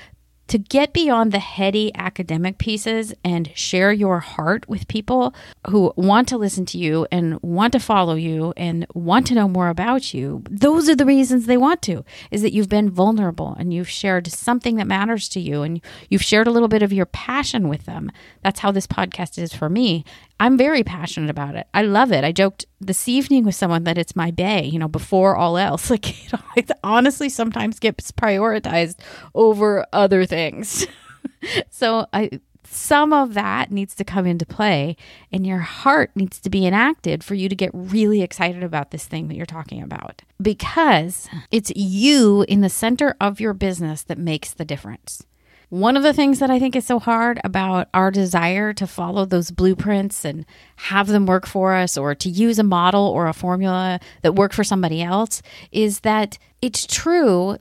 to 0.50 0.58
get 0.58 0.94
beyond 0.94 1.32
the 1.32 1.40
heady 1.40 1.92
academic 1.96 2.58
pieces 2.58 3.14
and 3.24 3.52
share 3.56 3.92
your 3.92 4.20
heart 4.20 4.68
with 4.68 4.88
people 4.88 5.34
who 5.68 5.94
want 5.96 6.28
to 6.28 6.38
listen 6.38 6.66
to 6.66 6.78
you 6.78 7.08
and 7.12 7.40
want 7.42 7.72
to 7.74 7.80
follow 7.80 8.16
you 8.16 8.54
and 8.58 8.86
want 8.94 9.28
to 9.28 9.36
know 9.36 9.48
more 9.48 9.70
about 9.70 10.14
you, 10.14 10.44
those 10.50 10.90
are 10.90 10.96
the 10.96 11.06
reasons 11.06 11.46
they 11.46 11.58
want 11.58 11.82
to, 11.84 12.04
is 12.32 12.42
that 12.42 12.54
you've 12.54 12.70
been 12.70 12.90
vulnerable 12.90 13.56
and 13.60 13.74
you've 13.74 13.90
shared 13.90 14.28
something 14.28 14.76
that 14.76 14.88
matters 14.88 15.30
to 15.30 15.40
you 15.40 15.62
and 15.62 15.82
you've 16.10 16.24
shared 16.24 16.48
a 16.48 16.52
little 16.52 16.68
bit 16.68 16.84
of 16.84 16.92
your 16.92 17.06
passion 17.06 17.70
with 17.70 17.86
them. 17.86 18.12
That's 18.44 18.60
how 18.60 18.72
this 18.72 18.88
podcast 18.88 19.38
is 19.38 19.54
for 19.54 19.70
me. 19.70 20.04
I'm 20.40 20.58
very 20.58 20.84
passionate 20.84 21.30
about 21.30 21.56
it. 21.56 21.68
I 21.74 21.84
love 21.84 22.12
it. 22.12 22.24
I 22.24 22.32
joked 22.32 22.66
this 22.82 23.08
evening 23.08 23.46
with 23.46 23.56
someone 23.56 23.84
that 23.84 23.98
it's 23.98 24.16
my 24.16 24.32
bae, 24.32 24.62
you 24.62 24.80
know, 24.80 24.88
before 24.88 25.36
all 25.36 25.58
else. 25.58 25.90
Like, 26.00 26.34
it 26.56 26.70
honestly 26.84 27.30
sometimes 27.30 27.80
gets 27.80 28.12
prioritized 28.12 28.98
over 29.34 29.86
other 29.92 30.26
things. 30.26 30.88
so 31.70 32.08
I 32.14 32.40
some 32.72 33.14
of 33.14 33.34
that 33.34 33.72
needs 33.72 33.96
to 33.96 34.04
come 34.04 34.26
into 34.26 34.46
play 34.46 34.96
and 35.32 35.46
your 35.46 35.60
heart 35.60 36.12
needs 36.16 36.40
to 36.40 36.50
be 36.50 36.68
enacted 36.68 37.24
for 37.24 37.34
you 37.34 37.50
to 37.50 37.56
get 37.56 37.72
really 37.74 38.22
excited 38.22 38.64
about 38.64 38.92
this 38.92 39.06
thing 39.06 39.28
that 39.28 39.36
you're 39.36 39.46
talking 39.46 39.82
about 39.82 40.22
because 40.42 41.28
it's 41.52 41.72
you 41.76 42.46
in 42.48 42.62
the 42.62 42.70
center 42.70 43.16
of 43.20 43.40
your 43.40 43.54
business 43.54 44.04
that 44.04 44.18
makes 44.18 44.54
the 44.54 44.66
difference. 44.66 45.26
One 45.70 45.96
of 45.96 46.02
the 46.02 46.14
things 46.14 46.40
that 46.40 46.50
I 46.50 46.58
think 46.58 46.76
is 46.76 46.86
so 46.86 46.98
hard 46.98 47.40
about 47.44 47.90
our 47.94 48.10
desire 48.10 48.74
to 48.74 48.88
follow 48.88 49.26
those 49.26 49.52
blueprints 49.52 50.26
and 50.26 50.46
have 50.78 51.08
them 51.08 51.28
work 51.28 51.46
for 51.46 51.76
us 51.76 51.96
or 51.96 52.16
to 52.16 52.30
use 52.30 52.58
a 52.58 52.64
model 52.64 53.06
or 53.06 53.28
a 53.28 53.34
formula 53.34 54.00
that 54.24 54.34
worked 54.34 54.56
for 54.56 54.64
somebody 54.64 55.04
else 55.04 55.44
is 55.72 56.00
that 56.00 56.40
it's 56.60 56.88
true 56.88 57.58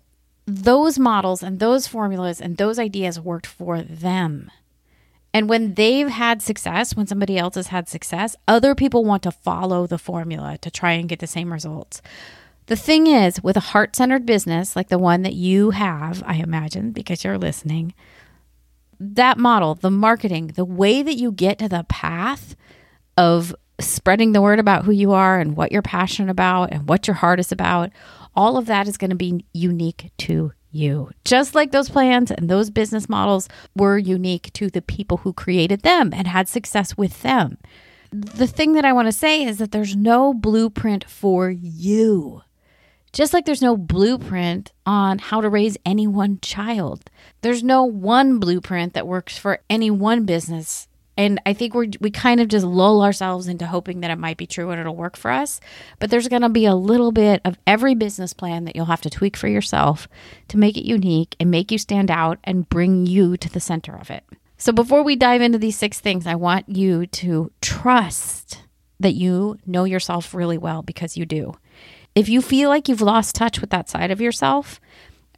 those 0.46 0.98
models 0.98 1.42
and 1.42 1.60
those 1.60 1.86
formulas 1.86 2.40
and 2.40 2.56
those 2.56 2.78
ideas 2.78 3.20
worked 3.20 3.46
for 3.46 3.82
them. 3.82 4.50
And 5.34 5.46
when 5.46 5.74
they've 5.74 6.08
had 6.08 6.40
success, 6.40 6.96
when 6.96 7.06
somebody 7.06 7.36
else 7.36 7.56
has 7.56 7.66
had 7.66 7.86
success, 7.86 8.34
other 8.48 8.74
people 8.74 9.04
want 9.04 9.22
to 9.24 9.30
follow 9.30 9.86
the 9.86 9.98
formula 9.98 10.56
to 10.62 10.70
try 10.70 10.92
and 10.92 11.08
get 11.08 11.18
the 11.18 11.26
same 11.26 11.52
results. 11.52 12.00
The 12.68 12.76
thing 12.76 13.06
is, 13.06 13.42
with 13.42 13.56
a 13.56 13.60
heart 13.60 13.96
centered 13.96 14.26
business 14.26 14.76
like 14.76 14.88
the 14.88 14.98
one 14.98 15.22
that 15.22 15.32
you 15.32 15.70
have, 15.70 16.22
I 16.26 16.34
imagine, 16.34 16.92
because 16.92 17.24
you're 17.24 17.38
listening, 17.38 17.94
that 19.00 19.38
model, 19.38 19.74
the 19.74 19.90
marketing, 19.90 20.48
the 20.48 20.66
way 20.66 21.02
that 21.02 21.16
you 21.16 21.32
get 21.32 21.58
to 21.60 21.68
the 21.68 21.86
path 21.88 22.56
of 23.16 23.54
spreading 23.80 24.32
the 24.32 24.42
word 24.42 24.58
about 24.58 24.84
who 24.84 24.92
you 24.92 25.12
are 25.12 25.40
and 25.40 25.56
what 25.56 25.72
you're 25.72 25.80
passionate 25.80 26.30
about 26.30 26.70
and 26.70 26.86
what 26.88 27.06
your 27.06 27.14
heart 27.14 27.40
is 27.40 27.52
about, 27.52 27.90
all 28.36 28.58
of 28.58 28.66
that 28.66 28.86
is 28.86 28.98
going 28.98 29.10
to 29.10 29.16
be 29.16 29.44
unique 29.54 30.10
to 30.18 30.52
you. 30.70 31.10
Just 31.24 31.54
like 31.54 31.72
those 31.72 31.88
plans 31.88 32.30
and 32.30 32.50
those 32.50 32.68
business 32.68 33.08
models 33.08 33.48
were 33.74 33.96
unique 33.96 34.52
to 34.52 34.68
the 34.68 34.82
people 34.82 35.18
who 35.18 35.32
created 35.32 35.80
them 35.80 36.12
and 36.12 36.26
had 36.26 36.48
success 36.48 36.98
with 36.98 37.22
them. 37.22 37.56
The 38.12 38.46
thing 38.46 38.74
that 38.74 38.84
I 38.84 38.92
want 38.92 39.08
to 39.08 39.12
say 39.12 39.42
is 39.42 39.56
that 39.56 39.72
there's 39.72 39.96
no 39.96 40.34
blueprint 40.34 41.08
for 41.08 41.50
you. 41.50 42.42
Just 43.12 43.32
like 43.32 43.46
there's 43.46 43.62
no 43.62 43.76
blueprint 43.76 44.72
on 44.84 45.18
how 45.18 45.40
to 45.40 45.48
raise 45.48 45.76
any 45.84 46.06
one 46.06 46.38
child, 46.40 47.10
there's 47.40 47.62
no 47.62 47.84
one 47.84 48.38
blueprint 48.38 48.94
that 48.94 49.06
works 49.06 49.38
for 49.38 49.60
any 49.70 49.90
one 49.90 50.24
business. 50.24 50.88
And 51.16 51.40
I 51.44 51.52
think 51.52 51.74
we 51.74 51.90
we 52.00 52.12
kind 52.12 52.40
of 52.40 52.46
just 52.46 52.64
lull 52.64 53.02
ourselves 53.02 53.48
into 53.48 53.66
hoping 53.66 54.00
that 54.00 54.10
it 54.10 54.18
might 54.18 54.36
be 54.36 54.46
true 54.46 54.70
and 54.70 54.80
it'll 54.80 54.94
work 54.94 55.16
for 55.16 55.32
us. 55.32 55.58
But 55.98 56.10
there's 56.10 56.28
going 56.28 56.42
to 56.42 56.48
be 56.48 56.64
a 56.64 56.76
little 56.76 57.10
bit 57.10 57.40
of 57.44 57.58
every 57.66 57.96
business 57.96 58.32
plan 58.32 58.66
that 58.66 58.76
you'll 58.76 58.84
have 58.84 59.00
to 59.00 59.10
tweak 59.10 59.36
for 59.36 59.48
yourself 59.48 60.06
to 60.46 60.58
make 60.58 60.76
it 60.76 60.86
unique 60.86 61.34
and 61.40 61.50
make 61.50 61.72
you 61.72 61.78
stand 61.78 62.10
out 62.10 62.38
and 62.44 62.68
bring 62.68 63.06
you 63.06 63.36
to 63.36 63.50
the 63.50 63.58
center 63.58 63.96
of 63.96 64.10
it. 64.10 64.22
So 64.58 64.72
before 64.72 65.02
we 65.02 65.16
dive 65.16 65.40
into 65.40 65.58
these 65.58 65.78
six 65.78 65.98
things, 65.98 66.26
I 66.26 66.36
want 66.36 66.68
you 66.68 67.06
to 67.06 67.50
trust 67.60 68.62
that 69.00 69.14
you 69.14 69.58
know 69.66 69.84
yourself 69.84 70.34
really 70.34 70.58
well 70.58 70.82
because 70.82 71.16
you 71.16 71.24
do. 71.26 71.54
If 72.18 72.28
you 72.28 72.42
feel 72.42 72.68
like 72.68 72.88
you've 72.88 73.00
lost 73.00 73.36
touch 73.36 73.60
with 73.60 73.70
that 73.70 73.88
side 73.88 74.10
of 74.10 74.20
yourself, 74.20 74.80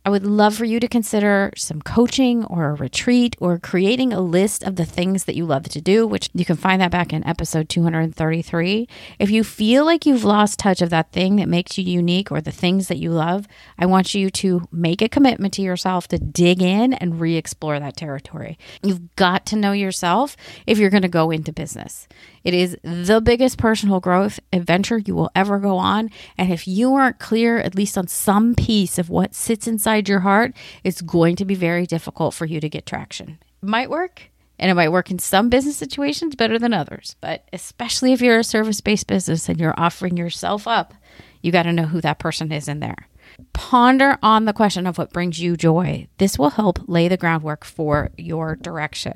I 0.02 0.08
would 0.08 0.24
love 0.24 0.54
for 0.54 0.64
you 0.64 0.80
to 0.80 0.88
consider 0.88 1.52
some 1.54 1.82
coaching 1.82 2.42
or 2.46 2.70
a 2.70 2.74
retreat 2.74 3.36
or 3.38 3.58
creating 3.58 4.14
a 4.14 4.20
list 4.22 4.62
of 4.62 4.76
the 4.76 4.86
things 4.86 5.24
that 5.24 5.36
you 5.36 5.44
love 5.44 5.64
to 5.64 5.80
do, 5.82 6.06
which 6.06 6.30
you 6.32 6.46
can 6.46 6.56
find 6.56 6.80
that 6.80 6.90
back 6.90 7.12
in 7.12 7.22
episode 7.26 7.68
233. 7.68 8.88
If 9.18 9.30
you 9.30 9.44
feel 9.44 9.84
like 9.84 10.06
you've 10.06 10.24
lost 10.24 10.58
touch 10.58 10.80
of 10.80 10.88
that 10.88 11.12
thing 11.12 11.36
that 11.36 11.50
makes 11.50 11.76
you 11.76 11.84
unique 11.84 12.32
or 12.32 12.40
the 12.40 12.50
things 12.50 12.88
that 12.88 12.96
you 12.96 13.10
love, 13.10 13.46
I 13.78 13.84
want 13.84 14.14
you 14.14 14.30
to 14.30 14.66
make 14.72 15.02
a 15.02 15.08
commitment 15.10 15.52
to 15.54 15.62
yourself 15.62 16.08
to 16.08 16.18
dig 16.18 16.62
in 16.62 16.94
and 16.94 17.20
re 17.20 17.36
explore 17.36 17.78
that 17.78 17.98
territory. 17.98 18.56
You've 18.82 19.14
got 19.16 19.44
to 19.46 19.56
know 19.56 19.72
yourself 19.72 20.34
if 20.66 20.78
you're 20.78 20.88
going 20.88 21.02
to 21.02 21.08
go 21.08 21.30
into 21.30 21.52
business. 21.52 22.08
It 22.42 22.54
is 22.54 22.76
the 22.82 23.20
biggest 23.20 23.58
personal 23.58 24.00
growth 24.00 24.40
adventure 24.52 24.98
you 24.98 25.14
will 25.14 25.30
ever 25.34 25.58
go 25.58 25.76
on. 25.76 26.10
And 26.38 26.52
if 26.52 26.66
you 26.66 26.94
aren't 26.94 27.18
clear, 27.18 27.58
at 27.58 27.74
least 27.74 27.98
on 27.98 28.08
some 28.08 28.54
piece 28.54 28.98
of 28.98 29.10
what 29.10 29.34
sits 29.34 29.66
inside 29.66 30.08
your 30.08 30.20
heart, 30.20 30.54
it's 30.82 31.02
going 31.02 31.36
to 31.36 31.44
be 31.44 31.54
very 31.54 31.86
difficult 31.86 32.34
for 32.34 32.46
you 32.46 32.60
to 32.60 32.68
get 32.68 32.86
traction. 32.86 33.38
It 33.62 33.68
might 33.68 33.90
work, 33.90 34.30
and 34.58 34.70
it 34.70 34.74
might 34.74 34.92
work 34.92 35.10
in 35.10 35.18
some 35.18 35.48
business 35.48 35.76
situations 35.76 36.34
better 36.34 36.58
than 36.58 36.72
others. 36.72 37.16
But 37.20 37.46
especially 37.52 38.12
if 38.12 38.22
you're 38.22 38.38
a 38.38 38.44
service 38.44 38.80
based 38.80 39.06
business 39.06 39.48
and 39.48 39.60
you're 39.60 39.74
offering 39.76 40.16
yourself 40.16 40.66
up, 40.66 40.94
you 41.42 41.52
got 41.52 41.64
to 41.64 41.72
know 41.72 41.86
who 41.86 42.00
that 42.00 42.18
person 42.18 42.52
is 42.52 42.68
in 42.68 42.80
there. 42.80 43.08
Ponder 43.52 44.18
on 44.22 44.44
the 44.44 44.52
question 44.52 44.86
of 44.86 44.98
what 44.98 45.12
brings 45.12 45.40
you 45.40 45.56
joy. 45.56 46.06
This 46.18 46.38
will 46.38 46.50
help 46.50 46.80
lay 46.86 47.08
the 47.08 47.16
groundwork 47.16 47.64
for 47.64 48.10
your 48.16 48.56
direction. 48.56 49.14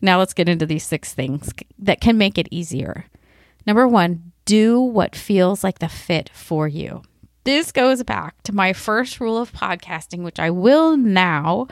Now 0.00 0.18
let's 0.18 0.34
get 0.34 0.48
into 0.48 0.66
these 0.66 0.84
six 0.84 1.12
things 1.14 1.52
that 1.78 2.00
can 2.00 2.18
make 2.18 2.38
it 2.38 2.48
easier. 2.50 3.06
Number 3.66 3.86
one, 3.86 4.32
do 4.44 4.80
what 4.80 5.16
feels 5.16 5.62
like 5.62 5.78
the 5.78 5.88
fit 5.88 6.30
for 6.32 6.68
you. 6.68 7.02
This 7.44 7.72
goes 7.72 8.02
back 8.02 8.42
to 8.42 8.54
my 8.54 8.72
first 8.72 9.20
rule 9.20 9.38
of 9.38 9.52
podcasting, 9.52 10.22
which 10.22 10.38
I 10.38 10.50
will 10.50 10.96
now 10.96 11.66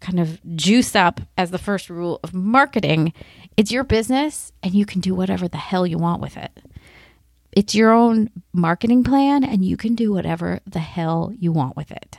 kind 0.00 0.18
of 0.18 0.40
juice 0.56 0.96
up 0.96 1.20
as 1.36 1.50
the 1.50 1.58
first 1.58 1.90
rule 1.90 2.20
of 2.24 2.34
marketing. 2.34 3.12
It's 3.56 3.70
your 3.70 3.84
business 3.84 4.52
and 4.62 4.74
you 4.74 4.86
can 4.86 5.00
do 5.00 5.14
whatever 5.14 5.46
the 5.46 5.58
hell 5.58 5.86
you 5.86 5.98
want 5.98 6.22
with 6.22 6.36
it. 6.36 6.62
It's 7.52 7.74
your 7.74 7.92
own 7.92 8.30
marketing 8.52 9.04
plan 9.04 9.44
and 9.44 9.64
you 9.64 9.76
can 9.76 9.94
do 9.94 10.12
whatever 10.12 10.60
the 10.66 10.78
hell 10.78 11.32
you 11.38 11.52
want 11.52 11.76
with 11.76 11.90
it. 11.90 12.18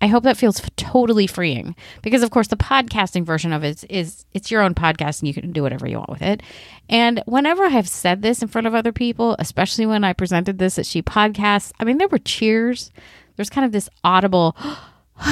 I 0.00 0.08
hope 0.08 0.24
that 0.24 0.36
feels 0.36 0.60
totally 0.76 1.26
freeing 1.26 1.74
because, 2.02 2.22
of 2.22 2.30
course, 2.30 2.48
the 2.48 2.56
podcasting 2.56 3.24
version 3.24 3.52
of 3.52 3.64
it 3.64 3.68
is, 3.68 3.84
is 3.84 4.26
it's 4.34 4.50
your 4.50 4.62
own 4.62 4.74
podcast 4.74 5.20
and 5.20 5.28
you 5.28 5.34
can 5.34 5.52
do 5.52 5.62
whatever 5.62 5.88
you 5.88 5.96
want 5.96 6.10
with 6.10 6.22
it. 6.22 6.42
And 6.88 7.22
whenever 7.26 7.64
I 7.64 7.70
have 7.70 7.88
said 7.88 8.20
this 8.20 8.42
in 8.42 8.48
front 8.48 8.66
of 8.66 8.74
other 8.74 8.92
people, 8.92 9.36
especially 9.38 9.86
when 9.86 10.04
I 10.04 10.12
presented 10.12 10.58
this 10.58 10.78
at 10.78 10.86
She 10.86 11.02
Podcasts, 11.02 11.72
I 11.80 11.84
mean, 11.84 11.96
there 11.96 12.08
were 12.08 12.18
cheers. 12.18 12.92
There's 13.36 13.50
kind 13.50 13.64
of 13.64 13.72
this 13.72 13.88
audible, 14.04 14.54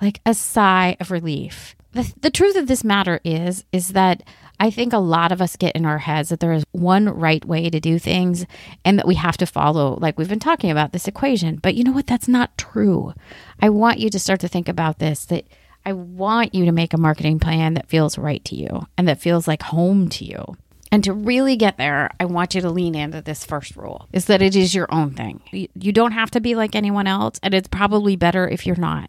like 0.00 0.20
a 0.24 0.32
sigh 0.32 0.96
of 0.98 1.10
relief. 1.10 1.76
The, 1.92 2.12
the 2.20 2.30
truth 2.30 2.56
of 2.56 2.68
this 2.68 2.84
matter 2.84 3.20
is, 3.22 3.64
is 3.72 3.92
that 3.92 4.22
I 4.60 4.70
think 4.70 4.92
a 4.92 4.98
lot 4.98 5.32
of 5.32 5.40
us 5.40 5.56
get 5.56 5.74
in 5.74 5.86
our 5.86 5.98
heads 5.98 6.28
that 6.28 6.38
there 6.40 6.52
is 6.52 6.64
one 6.72 7.08
right 7.08 7.42
way 7.44 7.70
to 7.70 7.80
do 7.80 7.98
things 7.98 8.44
and 8.84 8.98
that 8.98 9.08
we 9.08 9.14
have 9.14 9.38
to 9.38 9.46
follow, 9.46 9.98
like 9.98 10.18
we've 10.18 10.28
been 10.28 10.38
talking 10.38 10.70
about 10.70 10.92
this 10.92 11.08
equation. 11.08 11.56
But 11.56 11.74
you 11.74 11.82
know 11.82 11.92
what? 11.92 12.06
That's 12.06 12.28
not 12.28 12.58
true. 12.58 13.14
I 13.60 13.70
want 13.70 13.98
you 13.98 14.10
to 14.10 14.18
start 14.18 14.40
to 14.40 14.48
think 14.48 14.68
about 14.68 14.98
this 14.98 15.24
that 15.24 15.46
I 15.86 15.94
want 15.94 16.54
you 16.54 16.66
to 16.66 16.72
make 16.72 16.92
a 16.92 16.98
marketing 16.98 17.38
plan 17.38 17.72
that 17.74 17.88
feels 17.88 18.18
right 18.18 18.44
to 18.44 18.54
you 18.54 18.86
and 18.98 19.08
that 19.08 19.20
feels 19.20 19.48
like 19.48 19.62
home 19.62 20.10
to 20.10 20.26
you. 20.26 20.44
And 20.92 21.02
to 21.04 21.12
really 21.12 21.56
get 21.56 21.78
there, 21.78 22.10
I 22.18 22.26
want 22.26 22.54
you 22.54 22.60
to 22.60 22.68
lean 22.70 22.94
into 22.94 23.22
this 23.22 23.46
first 23.46 23.76
rule 23.76 24.08
is 24.12 24.26
that 24.26 24.42
it 24.42 24.56
is 24.56 24.74
your 24.74 24.92
own 24.92 25.12
thing. 25.12 25.40
You 25.52 25.92
don't 25.92 26.12
have 26.12 26.32
to 26.32 26.40
be 26.40 26.54
like 26.56 26.74
anyone 26.74 27.06
else, 27.06 27.38
and 27.44 27.54
it's 27.54 27.68
probably 27.68 28.16
better 28.16 28.48
if 28.48 28.66
you're 28.66 28.74
not. 28.74 29.08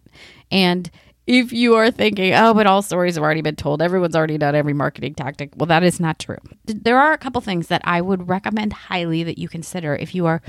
And 0.51 0.91
if 1.27 1.53
you 1.53 1.75
are 1.75 1.91
thinking, 1.91 2.33
oh, 2.33 2.53
but 2.53 2.67
all 2.67 2.81
stories 2.81 3.15
have 3.15 3.23
already 3.23 3.41
been 3.41 3.55
told, 3.55 3.81
everyone's 3.81 4.15
already 4.15 4.37
done 4.37 4.55
every 4.55 4.73
marketing 4.73 5.13
tactic, 5.13 5.51
well, 5.55 5.67
that 5.67 5.83
is 5.83 5.99
not 5.99 6.19
true. 6.19 6.37
There 6.65 6.99
are 6.99 7.13
a 7.13 7.17
couple 7.17 7.41
things 7.41 7.67
that 7.67 7.81
I 7.83 8.01
would 8.01 8.27
recommend 8.27 8.73
highly 8.73 9.23
that 9.23 9.37
you 9.37 9.47
consider 9.47 9.95
if 9.95 10.15
you 10.15 10.25
are 10.25 10.41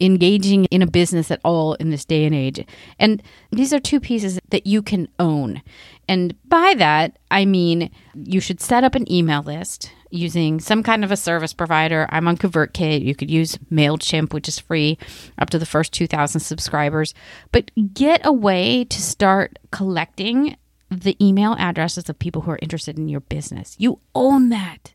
engaging 0.00 0.66
in 0.66 0.82
a 0.82 0.86
business 0.86 1.30
at 1.30 1.40
all 1.44 1.74
in 1.74 1.90
this 1.90 2.04
day 2.04 2.24
and 2.24 2.34
age. 2.34 2.64
And 2.98 3.22
these 3.50 3.72
are 3.72 3.80
two 3.80 4.00
pieces 4.00 4.38
that 4.50 4.66
you 4.66 4.82
can 4.82 5.08
own. 5.18 5.62
And 6.08 6.34
by 6.48 6.74
that, 6.76 7.18
I 7.30 7.44
mean 7.44 7.90
you 8.14 8.40
should 8.40 8.60
set 8.60 8.84
up 8.84 8.94
an 8.94 9.10
email 9.10 9.42
list 9.42 9.90
using 10.10 10.60
some 10.60 10.82
kind 10.82 11.04
of 11.04 11.10
a 11.10 11.16
service 11.16 11.52
provider. 11.52 12.06
I'm 12.10 12.28
on 12.28 12.36
ConvertKit. 12.36 13.04
You 13.04 13.14
could 13.14 13.30
use 13.30 13.58
MailChimp, 13.70 14.32
which 14.32 14.48
is 14.48 14.58
free 14.58 14.98
up 15.38 15.50
to 15.50 15.58
the 15.58 15.66
first 15.66 15.92
2,000 15.92 16.40
subscribers. 16.40 17.14
But 17.52 17.70
get 17.94 18.24
a 18.24 18.32
way 18.32 18.84
to 18.84 19.02
start 19.02 19.58
collecting 19.70 20.56
the 20.90 21.16
email 21.24 21.56
addresses 21.58 22.08
of 22.08 22.18
people 22.18 22.42
who 22.42 22.52
are 22.52 22.58
interested 22.62 22.98
in 22.98 23.08
your 23.08 23.20
business. 23.20 23.74
You 23.78 24.00
own 24.14 24.50
that. 24.50 24.94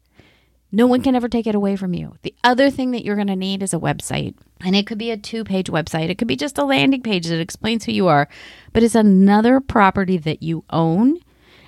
No 0.72 0.88
one 0.88 1.02
can 1.02 1.16
ever 1.16 1.28
take 1.28 1.48
it 1.48 1.56
away 1.56 1.76
from 1.76 1.94
you. 1.94 2.16
The 2.22 2.34
other 2.44 2.70
thing 2.70 2.92
that 2.92 3.04
you're 3.04 3.16
going 3.16 3.28
to 3.28 3.36
need 3.36 3.62
is 3.62 3.74
a 3.74 3.80
website. 3.80 4.36
And 4.62 4.76
it 4.76 4.88
could 4.88 4.98
be 4.98 5.12
a 5.12 5.18
two 5.18 5.44
page 5.44 5.68
website, 5.68 6.10
it 6.10 6.18
could 6.18 6.28
be 6.28 6.36
just 6.36 6.58
a 6.58 6.64
landing 6.64 7.02
page 7.02 7.28
that 7.28 7.42
explains 7.42 7.86
who 7.86 7.92
you 7.92 8.08
are, 8.08 8.30
but 8.72 8.84
it's 8.84 8.96
another 8.96 9.60
property 9.60 10.18
that 10.18 10.44
you 10.44 10.64
own. 10.70 11.18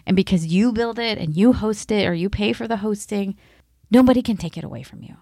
And 0.05 0.15
because 0.15 0.45
you 0.45 0.72
build 0.72 1.00
it 1.00 1.17
and 1.17 1.36
you 1.36 1.53
host 1.53 1.91
it 1.91 2.07
or 2.07 2.13
you 2.13 2.29
pay 2.29 2.53
for 2.53 2.67
the 2.67 2.77
hosting, 2.77 3.36
nobody 3.89 4.22
can 4.22 4.38
take 4.38 4.57
it 4.57 4.63
away 4.63 4.83
from 4.83 5.01
you. 5.01 5.15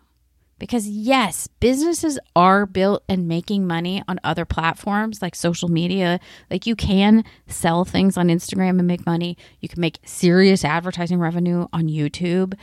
Because 0.61 0.87
yes, 0.87 1.47
businesses 1.47 2.19
are 2.35 2.67
built 2.67 3.03
and 3.09 3.27
making 3.27 3.65
money 3.65 4.03
on 4.07 4.19
other 4.23 4.45
platforms 4.45 5.19
like 5.19 5.33
social 5.33 5.69
media. 5.69 6.19
Like 6.51 6.67
you 6.67 6.75
can 6.75 7.23
sell 7.47 7.83
things 7.83 8.15
on 8.15 8.27
Instagram 8.27 8.77
and 8.77 8.85
make 8.85 9.03
money. 9.03 9.37
You 9.59 9.67
can 9.67 9.81
make 9.81 9.97
serious 10.05 10.63
advertising 10.63 11.17
revenue 11.19 11.65
on 11.73 11.87
YouTube. 11.87 12.53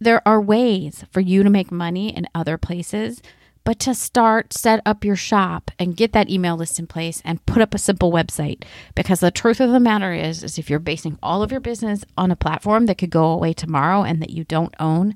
There 0.00 0.26
are 0.26 0.40
ways 0.40 1.04
for 1.12 1.20
you 1.20 1.44
to 1.44 1.50
make 1.50 1.70
money 1.70 2.08
in 2.08 2.26
other 2.34 2.58
places, 2.58 3.22
but 3.68 3.78
to 3.80 3.94
start, 3.94 4.54
set 4.54 4.80
up 4.86 5.04
your 5.04 5.14
shop 5.14 5.70
and 5.78 5.94
get 5.94 6.14
that 6.14 6.30
email 6.30 6.56
list 6.56 6.78
in 6.78 6.86
place 6.86 7.20
and 7.22 7.44
put 7.44 7.60
up 7.60 7.74
a 7.74 7.78
simple 7.78 8.10
website. 8.10 8.62
Because 8.94 9.20
the 9.20 9.30
truth 9.30 9.60
of 9.60 9.72
the 9.72 9.78
matter 9.78 10.14
is, 10.14 10.42
is 10.42 10.56
if 10.56 10.70
you're 10.70 10.78
basing 10.78 11.18
all 11.22 11.42
of 11.42 11.50
your 11.50 11.60
business 11.60 12.02
on 12.16 12.30
a 12.30 12.34
platform 12.34 12.86
that 12.86 12.96
could 12.96 13.10
go 13.10 13.26
away 13.26 13.52
tomorrow 13.52 14.04
and 14.04 14.22
that 14.22 14.30
you 14.30 14.44
don't 14.44 14.74
own, 14.80 15.14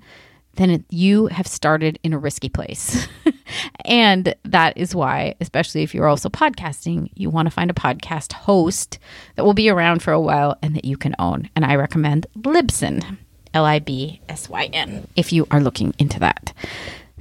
then 0.57 0.85
you 0.91 1.29
have 1.29 1.47
started 1.47 1.99
in 2.03 2.13
a 2.13 2.19
risky 2.19 2.51
place. 2.51 3.09
and 3.87 4.35
that 4.45 4.77
is 4.77 4.95
why, 4.95 5.35
especially 5.41 5.83
if 5.83 5.95
you're 5.95 6.07
also 6.07 6.29
podcasting, 6.29 7.11
you 7.15 7.31
want 7.31 7.47
to 7.47 7.51
find 7.51 7.71
a 7.71 7.75
podcast 7.75 8.35
host 8.35 8.99
that 9.37 9.47
will 9.47 9.55
be 9.55 9.71
around 9.71 10.03
for 10.03 10.13
a 10.13 10.21
while 10.21 10.59
and 10.61 10.77
that 10.77 10.85
you 10.85 10.99
can 10.99 11.15
own. 11.19 11.49
And 11.57 11.65
I 11.65 11.77
recommend 11.77 12.27
Libsyn, 12.37 13.17
L 13.55 13.65
I 13.65 13.79
B 13.79 14.21
S 14.29 14.51
Y 14.51 14.69
N, 14.75 15.09
if 15.17 15.33
you 15.33 15.47
are 15.51 15.61
looking 15.61 15.95
into 15.99 16.21
that. 16.21 16.53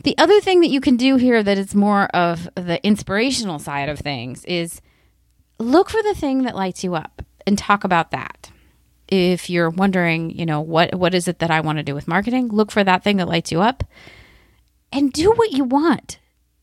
The 0.04 0.18
other 0.18 0.40
thing 0.42 0.62
that 0.62 0.70
you 0.70 0.82
can 0.82 0.98
do 0.98 1.18
here 1.18 1.44
that 1.44 1.58
is 1.58 1.76
more 1.76 2.06
of 2.08 2.50
the 2.56 2.84
inspirational 2.86 3.60
side 3.60 3.90
of 3.90 4.00
things 4.00 4.44
is 4.46 4.82
look 5.60 5.90
for 5.90 6.02
the 6.02 6.16
thing 6.16 6.44
that 6.44 6.56
lights 6.56 6.84
you 6.84 6.96
up 6.96 7.22
and 7.46 7.58
talk 7.58 7.84
about 7.84 8.12
that 8.12 8.52
if 9.12 9.50
you're 9.50 9.70
wondering, 9.70 10.32
you 10.32 10.46
know, 10.46 10.62
what 10.62 10.96
what 10.96 11.14
is 11.14 11.28
it 11.28 11.40
that 11.40 11.52
I 11.52 11.60
want 11.60 11.78
to 11.78 11.84
do 11.84 11.94
with 11.94 12.08
marketing, 12.08 12.48
look 12.48 12.72
for 12.72 12.84
that 12.84 13.04
thing 13.04 13.18
that 13.18 13.28
lights 13.28 13.52
you 13.52 13.62
up 13.62 13.84
and 14.92 15.12
do 15.12 15.32
what 15.32 15.52
you 15.52 15.66
want. 15.66 16.18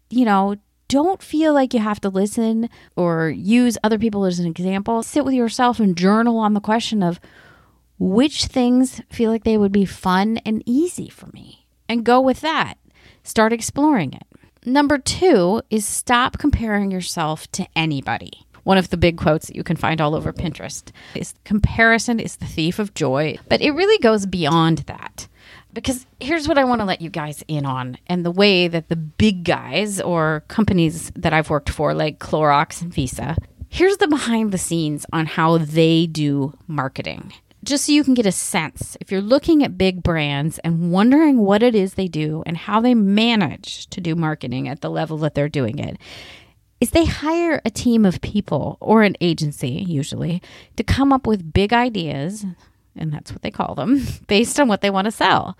You 0.08 0.24
know, 0.24 0.56
don't 0.88 1.22
feel 1.22 1.52
like 1.52 1.74
you 1.74 1.80
have 1.80 2.00
to 2.00 2.08
listen 2.08 2.70
or 2.96 3.28
use 3.28 3.76
other 3.84 3.98
people 3.98 4.24
as 4.24 4.38
an 4.38 4.46
example. 4.46 5.02
Sit 5.02 5.26
with 5.26 5.34
yourself 5.34 5.78
and 5.78 5.94
journal 5.94 6.38
on 6.38 6.54
the 6.54 6.60
question 6.60 7.02
of 7.02 7.20
which 7.98 8.46
things 8.46 9.02
feel 9.10 9.30
like 9.30 9.44
they 9.44 9.58
would 9.58 9.72
be 9.72 9.84
fun 9.84 10.38
and 10.46 10.62
easy 10.64 11.10
for 11.10 11.26
me 11.34 11.66
and 11.88 12.04
go 12.04 12.20
with 12.20 12.40
that. 12.40 12.77
Start 13.28 13.52
exploring 13.52 14.14
it. 14.14 14.22
Number 14.64 14.96
two 14.96 15.60
is 15.68 15.84
stop 15.84 16.38
comparing 16.38 16.90
yourself 16.90 17.46
to 17.52 17.66
anybody 17.76 18.46
one 18.64 18.76
of 18.76 18.90
the 18.90 18.98
big 18.98 19.16
quotes 19.16 19.46
that 19.46 19.56
you 19.56 19.64
can 19.64 19.76
find 19.76 19.98
all 19.98 20.14
over 20.14 20.30
Pinterest 20.30 20.90
is 21.14 21.32
comparison 21.44 22.20
is 22.20 22.36
the 22.36 22.44
thief 22.44 22.78
of 22.78 22.92
joy. 22.92 23.38
But 23.48 23.62
it 23.62 23.70
really 23.70 23.96
goes 24.02 24.26
beyond 24.26 24.78
that. 24.80 25.26
Because 25.72 26.04
here's 26.20 26.46
what 26.46 26.58
I 26.58 26.64
want 26.64 26.82
to 26.82 26.84
let 26.84 27.00
you 27.00 27.08
guys 27.08 27.42
in 27.48 27.64
on, 27.64 27.96
and 28.08 28.26
the 28.26 28.30
way 28.30 28.68
that 28.68 28.90
the 28.90 28.96
big 28.96 29.44
guys 29.44 30.02
or 30.02 30.44
companies 30.48 31.10
that 31.16 31.32
I've 31.32 31.48
worked 31.48 31.70
for, 31.70 31.94
like 31.94 32.18
Clorox 32.18 32.82
and 32.82 32.92
Visa, 32.92 33.36
here's 33.70 33.96
the 33.96 34.06
behind 34.06 34.52
the 34.52 34.58
scenes 34.58 35.06
on 35.14 35.24
how 35.24 35.56
they 35.56 36.06
do 36.06 36.52
marketing 36.66 37.32
just 37.68 37.84
so 37.84 37.92
you 37.92 38.02
can 38.02 38.14
get 38.14 38.26
a 38.26 38.32
sense 38.32 38.96
if 39.00 39.12
you're 39.12 39.20
looking 39.20 39.62
at 39.62 39.76
big 39.76 40.02
brands 40.02 40.58
and 40.60 40.90
wondering 40.90 41.38
what 41.38 41.62
it 41.62 41.74
is 41.74 41.94
they 41.94 42.08
do 42.08 42.42
and 42.46 42.56
how 42.56 42.80
they 42.80 42.94
manage 42.94 43.86
to 43.88 44.00
do 44.00 44.14
marketing 44.14 44.66
at 44.66 44.80
the 44.80 44.90
level 44.90 45.18
that 45.18 45.34
they're 45.34 45.48
doing 45.48 45.78
it 45.78 45.98
is 46.80 46.90
they 46.90 47.04
hire 47.04 47.60
a 47.64 47.70
team 47.70 48.06
of 48.06 48.20
people 48.20 48.78
or 48.80 49.02
an 49.02 49.16
agency 49.20 49.84
usually 49.86 50.40
to 50.76 50.82
come 50.82 51.12
up 51.12 51.26
with 51.26 51.52
big 51.52 51.72
ideas 51.72 52.46
and 52.96 53.12
that's 53.12 53.32
what 53.32 53.42
they 53.42 53.50
call 53.50 53.74
them 53.74 54.02
based 54.26 54.58
on 54.58 54.66
what 54.66 54.80
they 54.80 54.90
want 54.90 55.04
to 55.04 55.12
sell. 55.12 55.56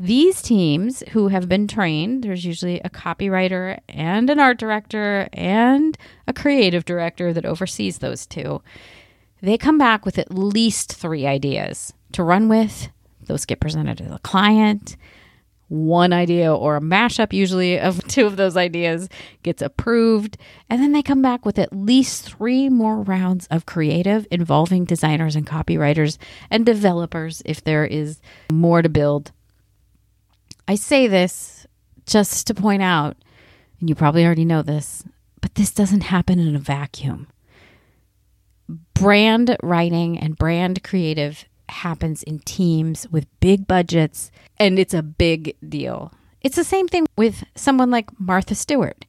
These 0.00 0.42
teams 0.42 1.02
who 1.10 1.28
have 1.28 1.48
been 1.48 1.68
trained 1.68 2.24
there's 2.24 2.46
usually 2.46 2.80
a 2.80 2.90
copywriter 2.90 3.78
and 3.88 4.30
an 4.30 4.40
art 4.40 4.58
director 4.58 5.28
and 5.34 5.98
a 6.26 6.32
creative 6.32 6.84
director 6.84 7.32
that 7.34 7.44
oversees 7.44 7.98
those 7.98 8.26
two 8.26 8.62
they 9.42 9.58
come 9.58 9.76
back 9.76 10.06
with 10.06 10.18
at 10.18 10.32
least 10.32 10.94
three 10.94 11.26
ideas 11.26 11.92
to 12.12 12.22
run 12.22 12.48
with 12.48 12.88
those 13.26 13.44
get 13.44 13.60
presented 13.60 13.98
to 13.98 14.04
the 14.04 14.18
client 14.20 14.96
one 15.72 16.12
idea 16.12 16.54
or 16.54 16.76
a 16.76 16.80
mashup, 16.82 17.32
usually, 17.32 17.80
of 17.80 18.06
two 18.08 18.26
of 18.26 18.36
those 18.36 18.58
ideas 18.58 19.08
gets 19.42 19.62
approved. 19.62 20.36
And 20.68 20.82
then 20.82 20.92
they 20.92 21.02
come 21.02 21.22
back 21.22 21.46
with 21.46 21.58
at 21.58 21.72
least 21.72 22.24
three 22.24 22.68
more 22.68 23.00
rounds 23.00 23.46
of 23.46 23.64
creative 23.64 24.26
involving 24.30 24.84
designers 24.84 25.34
and 25.34 25.46
copywriters 25.46 26.18
and 26.50 26.66
developers 26.66 27.42
if 27.46 27.64
there 27.64 27.86
is 27.86 28.20
more 28.52 28.82
to 28.82 28.90
build. 28.90 29.32
I 30.68 30.74
say 30.74 31.06
this 31.06 31.66
just 32.04 32.46
to 32.48 32.54
point 32.54 32.82
out, 32.82 33.16
and 33.80 33.88
you 33.88 33.94
probably 33.94 34.26
already 34.26 34.44
know 34.44 34.60
this, 34.60 35.02
but 35.40 35.54
this 35.54 35.72
doesn't 35.72 36.02
happen 36.02 36.38
in 36.38 36.54
a 36.54 36.58
vacuum. 36.58 37.28
Brand 38.94 39.56
writing 39.62 40.18
and 40.18 40.36
brand 40.36 40.82
creative 40.82 41.44
happens 41.68 42.22
in 42.22 42.38
teams 42.40 43.08
with 43.10 43.26
big 43.40 43.66
budgets, 43.66 44.30
and 44.58 44.78
it's 44.78 44.94
a 44.94 45.02
big 45.02 45.56
deal. 45.66 46.12
It's 46.40 46.56
the 46.56 46.64
same 46.64 46.88
thing 46.88 47.06
with 47.16 47.44
someone 47.54 47.90
like 47.90 48.08
Martha 48.20 48.54
Stewart, 48.54 49.04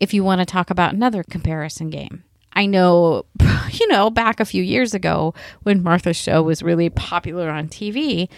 if 0.00 0.14
you 0.14 0.24
want 0.24 0.40
to 0.40 0.44
talk 0.44 0.70
about 0.70 0.94
another 0.94 1.22
comparison 1.22 1.90
game. 1.90 2.24
I 2.52 2.66
know, 2.66 3.24
you 3.72 3.86
know, 3.88 4.10
back 4.10 4.40
a 4.40 4.44
few 4.44 4.62
years 4.62 4.94
ago 4.94 5.34
when 5.62 5.82
Martha's 5.82 6.16
show 6.16 6.42
was 6.42 6.62
really 6.62 6.90
popular 6.90 7.50
on 7.50 7.68
TV, 7.68 8.28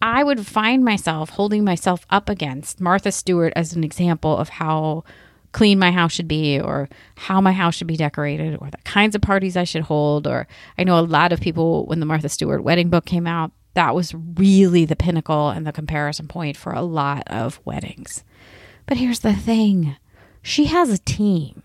I 0.00 0.24
would 0.24 0.46
find 0.46 0.84
myself 0.84 1.30
holding 1.30 1.64
myself 1.64 2.06
up 2.10 2.28
against 2.28 2.80
Martha 2.80 3.12
Stewart 3.12 3.52
as 3.56 3.74
an 3.74 3.84
example 3.84 4.36
of 4.36 4.48
how 4.48 5.04
clean 5.52 5.78
my 5.78 5.90
house 5.90 6.12
should 6.12 6.28
be 6.28 6.60
or 6.60 6.88
how 7.16 7.40
my 7.40 7.52
house 7.52 7.74
should 7.74 7.86
be 7.86 7.96
decorated 7.96 8.56
or 8.60 8.70
the 8.70 8.78
kinds 8.78 9.14
of 9.14 9.22
parties 9.22 9.56
I 9.56 9.64
should 9.64 9.82
hold 9.82 10.26
or 10.26 10.46
I 10.78 10.84
know 10.84 10.98
a 10.98 11.02
lot 11.02 11.32
of 11.32 11.40
people 11.40 11.86
when 11.86 12.00
the 12.00 12.06
Martha 12.06 12.28
Stewart 12.28 12.62
wedding 12.62 12.88
book 12.90 13.04
came 13.04 13.26
out 13.26 13.52
that 13.74 13.94
was 13.94 14.14
really 14.14 14.84
the 14.84 14.96
pinnacle 14.96 15.50
and 15.50 15.66
the 15.66 15.72
comparison 15.72 16.28
point 16.28 16.56
for 16.56 16.72
a 16.72 16.82
lot 16.82 17.22
of 17.28 17.60
weddings. 17.64 18.24
But 18.86 18.96
here's 18.96 19.20
the 19.20 19.34
thing. 19.34 19.96
She 20.42 20.66
has 20.66 20.90
a 20.90 20.98
team. 20.98 21.62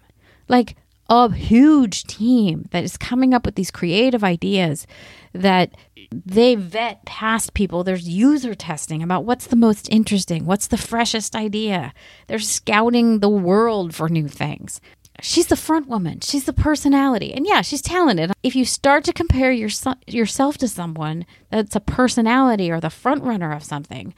Like 0.48 0.76
a 1.10 1.32
huge 1.32 2.04
team 2.04 2.68
that 2.72 2.84
is 2.84 2.98
coming 2.98 3.34
up 3.34 3.46
with 3.46 3.56
these 3.56 3.72
creative 3.72 4.24
ideas 4.24 4.88
that 5.34 5.76
they 6.12 6.56
vet 6.56 7.06
past 7.06 7.54
people. 7.54 7.84
There's 7.84 8.08
user 8.08 8.56
testing 8.56 9.04
about 9.04 9.26
what's 9.26 9.48
the 9.48 9.56
most 9.56 9.89
interesting, 9.91 10.46
what's 10.46 10.68
the 10.68 10.78
freshest 10.78 11.36
idea. 11.36 11.94
They're 12.28 12.39
scouting 12.39 13.20
the 13.20 13.30
world 13.30 13.94
for 13.94 14.10
new 14.10 14.28
things. 14.28 14.82
She's 15.22 15.48
the 15.48 15.56
front 15.56 15.88
woman. 15.88 16.20
She's 16.20 16.44
the 16.44 16.54
personality. 16.54 17.34
And 17.34 17.48
yeah, 17.48 17.62
she's 17.62 17.82
talented. 17.82 18.34
If 18.44 18.56
you 18.56 18.65
start 18.65 19.06
to 19.06 19.13
compare 19.13 19.52
your, 19.52 19.70
yourself 20.08 20.58
to 20.58 20.68
someone 20.68 21.26
that's 21.50 21.76
a 21.76 21.80
personality 21.80 22.70
or 22.70 22.82
the 22.82 22.89
front 22.89 23.24
runner 23.24 23.54
of 23.54 23.63
something, 23.63 24.13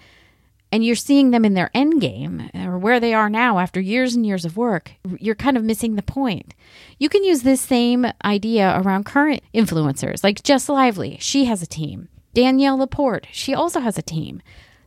and 0.72 0.84
you're 0.84 0.96
seeing 0.96 1.32
them 1.32 1.46
in 1.46 1.54
their 1.54 1.72
end 1.74 2.02
game 2.02 2.50
or 2.54 2.78
where 2.78 3.00
they 3.00 3.14
are 3.14 3.30
now 3.30 3.60
after 3.60 3.80
years 3.80 4.16
and 4.16 4.26
years 4.26 4.46
of 4.46 4.58
work, 4.58 4.92
you're 5.20 5.36
kind 5.36 5.58
of 5.58 5.64
missing 5.64 5.96
the 5.96 6.02
point. 6.02 6.54
You 6.98 7.10
can 7.10 7.24
use 7.24 7.42
this 7.42 7.62
same 7.62 8.06
idea 8.24 8.80
around 8.80 9.06
current 9.06 9.44
influencers, 9.54 10.24
like 10.24 10.44
Jess 10.44 10.68
Lively. 10.68 11.18
She 11.20 11.46
has 11.46 11.62
a 11.62 11.68
team. 11.68 12.10
Danielle 12.34 12.78
Laporte, 12.78 13.28
she 13.32 13.54
also 13.54 13.80
has 13.80 13.98
a 13.98 14.04
team. 14.04 14.42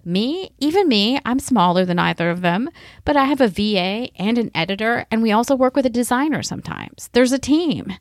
Me, 0.05 0.51
even 0.59 0.89
me, 0.89 1.21
I'm 1.25 1.39
smaller 1.39 1.85
than 1.85 1.99
either 1.99 2.31
of 2.31 2.41
them, 2.41 2.71
but 3.05 3.17
I 3.17 3.25
have 3.25 3.41
a 3.41 3.49
VA 3.49 4.09
and 4.17 4.39
an 4.39 4.51
editor, 4.55 5.05
and 5.11 5.23
we 5.23 5.33
also 5.33 5.55
work 5.55 5.77
with 5.77 5.85
a 5.85 5.91
designer 5.91 6.43
sometimes. 6.43 7.11
There's 7.13 7.33
a 7.33 7.39
team. 7.39 7.93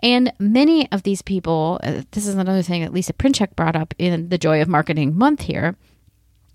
And 0.00 0.32
many 0.38 0.90
of 0.92 1.04
these 1.04 1.22
people, 1.22 1.80
uh, 1.82 2.02
this 2.10 2.26
is 2.26 2.34
another 2.34 2.62
thing 2.62 2.82
that 2.82 2.92
Lisa 2.92 3.12
Princhek 3.12 3.56
brought 3.56 3.76
up 3.76 3.94
in 3.98 4.28
the 4.28 4.38
Joy 4.38 4.60
of 4.60 4.68
Marketing 4.68 5.16
month 5.16 5.42
here 5.42 5.76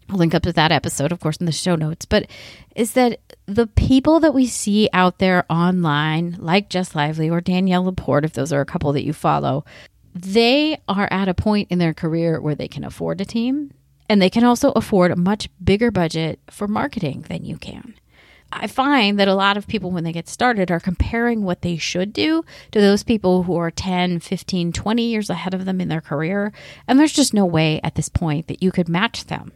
I'll 0.09 0.17
link 0.17 0.33
up 0.33 0.43
to 0.43 0.53
that 0.53 0.71
episode, 0.71 1.11
of 1.11 1.19
course, 1.19 1.37
in 1.37 1.45
the 1.45 1.51
show 1.51 1.75
notes. 1.75 2.05
But 2.05 2.27
is 2.75 2.93
that 2.93 3.19
the 3.45 3.67
people 3.67 4.19
that 4.21 4.33
we 4.33 4.45
see 4.45 4.89
out 4.93 5.19
there 5.19 5.45
online, 5.49 6.37
like 6.39 6.69
Jess 6.69 6.95
Lively 6.95 7.29
or 7.29 7.41
Danielle 7.41 7.83
Laporte, 7.83 8.25
if 8.25 8.33
those 8.33 8.53
are 8.53 8.61
a 8.61 8.65
couple 8.65 8.93
that 8.93 9.03
you 9.03 9.13
follow, 9.13 9.65
they 10.13 10.79
are 10.87 11.07
at 11.11 11.27
a 11.27 11.33
point 11.33 11.67
in 11.69 11.79
their 11.79 11.93
career 11.93 12.39
where 12.39 12.55
they 12.55 12.67
can 12.67 12.83
afford 12.83 13.19
a 13.21 13.25
team 13.25 13.71
and 14.09 14.21
they 14.21 14.29
can 14.29 14.43
also 14.43 14.71
afford 14.71 15.11
a 15.11 15.17
much 15.17 15.49
bigger 15.63 15.91
budget 15.91 16.39
for 16.49 16.67
marketing 16.67 17.25
than 17.27 17.43
you 17.43 17.57
can. 17.57 17.93
I 18.49 18.67
find 18.67 19.19
that 19.19 19.27
a 19.27 19.35
lot 19.35 19.57
of 19.57 19.67
people, 19.67 19.91
when 19.91 20.05
they 20.05 20.13
get 20.13 20.29
started, 20.29 20.71
are 20.71 20.79
comparing 20.79 21.43
what 21.43 21.63
they 21.63 21.75
should 21.75 22.13
do 22.13 22.45
to 22.71 22.79
those 22.79 23.03
people 23.03 23.43
who 23.43 23.57
are 23.57 23.69
10, 23.69 24.21
15, 24.21 24.71
20 24.71 25.03
years 25.03 25.29
ahead 25.29 25.53
of 25.53 25.65
them 25.65 25.81
in 25.81 25.89
their 25.89 25.99
career. 25.99 26.53
And 26.87 26.97
there's 26.97 27.11
just 27.11 27.33
no 27.33 27.45
way 27.45 27.81
at 27.83 27.95
this 27.95 28.07
point 28.07 28.47
that 28.47 28.63
you 28.63 28.71
could 28.71 28.87
match 28.87 29.25
them 29.25 29.51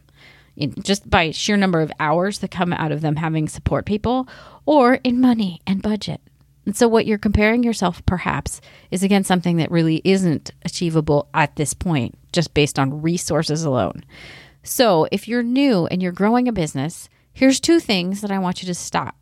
in, 0.56 0.74
just 0.82 1.08
by 1.08 1.30
sheer 1.30 1.56
number 1.56 1.80
of 1.80 1.92
hours 1.98 2.38
that 2.38 2.50
come 2.50 2.72
out 2.72 2.92
of 2.92 3.00
them 3.00 3.16
having 3.16 3.48
support 3.48 3.86
people 3.86 4.28
or 4.66 4.94
in 5.04 5.20
money 5.20 5.60
and 5.66 5.82
budget. 5.82 6.20
And 6.64 6.76
so, 6.76 6.86
what 6.86 7.06
you're 7.06 7.18
comparing 7.18 7.64
yourself 7.64 8.04
perhaps 8.06 8.60
is 8.90 9.02
against 9.02 9.28
something 9.28 9.56
that 9.56 9.70
really 9.70 10.00
isn't 10.04 10.52
achievable 10.64 11.28
at 11.34 11.56
this 11.56 11.74
point, 11.74 12.16
just 12.32 12.54
based 12.54 12.78
on 12.78 13.02
resources 13.02 13.64
alone. 13.64 14.04
So, 14.62 15.08
if 15.10 15.26
you're 15.26 15.42
new 15.42 15.86
and 15.86 16.00
you're 16.00 16.12
growing 16.12 16.46
a 16.46 16.52
business, 16.52 17.08
here's 17.32 17.58
two 17.58 17.80
things 17.80 18.20
that 18.20 18.30
I 18.30 18.38
want 18.38 18.62
you 18.62 18.66
to 18.66 18.74
stop. 18.74 19.16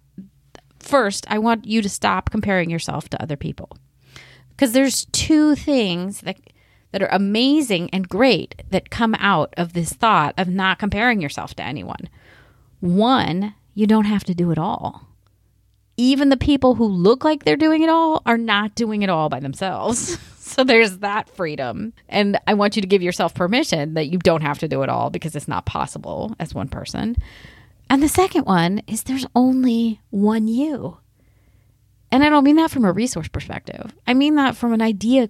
First, 0.79 1.25
I 1.29 1.39
want 1.39 1.67
you 1.67 1.81
to 1.81 1.89
stop 1.89 2.31
comparing 2.31 2.69
yourself 2.69 3.09
to 3.11 3.23
other 3.23 3.37
people. 3.37 3.71
Because 4.51 4.73
there's 4.73 5.07
two 5.07 5.55
things 5.55 6.21
that 6.21 6.37
that 6.93 7.03
are 7.03 7.09
amazing 7.11 7.91
and 7.93 8.09
great 8.09 8.63
that 8.71 8.91
come 8.91 9.15
out 9.19 9.55
of 9.57 9.73
this 9.73 9.93
thought 9.93 10.35
of 10.37 10.49
not 10.49 10.79
comparing 10.79 11.21
yourself 11.21 11.55
to 11.55 11.63
anyone. 11.63 12.09
One, 12.81 13.55
you 13.75 13.87
don't 13.87 14.05
have 14.05 14.25
to 14.25 14.35
do 14.35 14.51
it 14.51 14.59
all. 14.59 15.07
Even 15.97 16.31
the 16.31 16.37
people 16.37 16.77
who 16.77 16.87
look 16.87 17.25
like 17.25 17.45
they're 17.45 17.57
doing 17.57 17.83
it 17.83 17.91
all 17.91 18.23
are 18.25 18.39
not 18.39 18.75
doing 18.75 19.03
it 19.03 19.11
all 19.11 19.29
by 19.29 19.39
themselves. 19.39 20.19
so 20.39 20.65
there's 20.65 20.99
that 20.99 21.29
freedom. 21.29 21.93
And 22.09 22.39
I 22.47 22.55
want 22.55 22.77
you 22.77 22.83
to 22.83 22.89
give 22.89 23.03
yourself 23.03 23.35
permission 23.35 23.95
that 23.95 24.09
you 24.09 24.19
don't 24.19 24.43
have 24.43 24.59
to 24.61 24.69
do 24.69 24.83
it 24.83 24.89
all 24.89 25.11
because 25.11 25.37
it's 25.37 25.49
not 25.49 25.67
possible 25.67 26.35
as 26.41 26.55
one 26.55 26.69
person. 26.69 27.17
And 27.91 28.03
the 28.03 28.09
second 28.09 28.47
one 28.47 28.83
is 28.87 29.03
there's 29.03 29.27
only 29.35 30.01
one 30.11 30.49
you. 30.49 30.99
And 32.13 32.25
I 32.25 32.29
don't 32.29 32.45
mean 32.45 32.57
that 32.57 32.71
from 32.71 32.85
a 32.85 32.93
resource 32.93 33.29
perspective. 33.29 33.95
I 34.07 34.15
mean 34.15 34.35
that 34.35 34.57
from 34.57 34.73
an 34.73 34.83
idea 34.83 35.29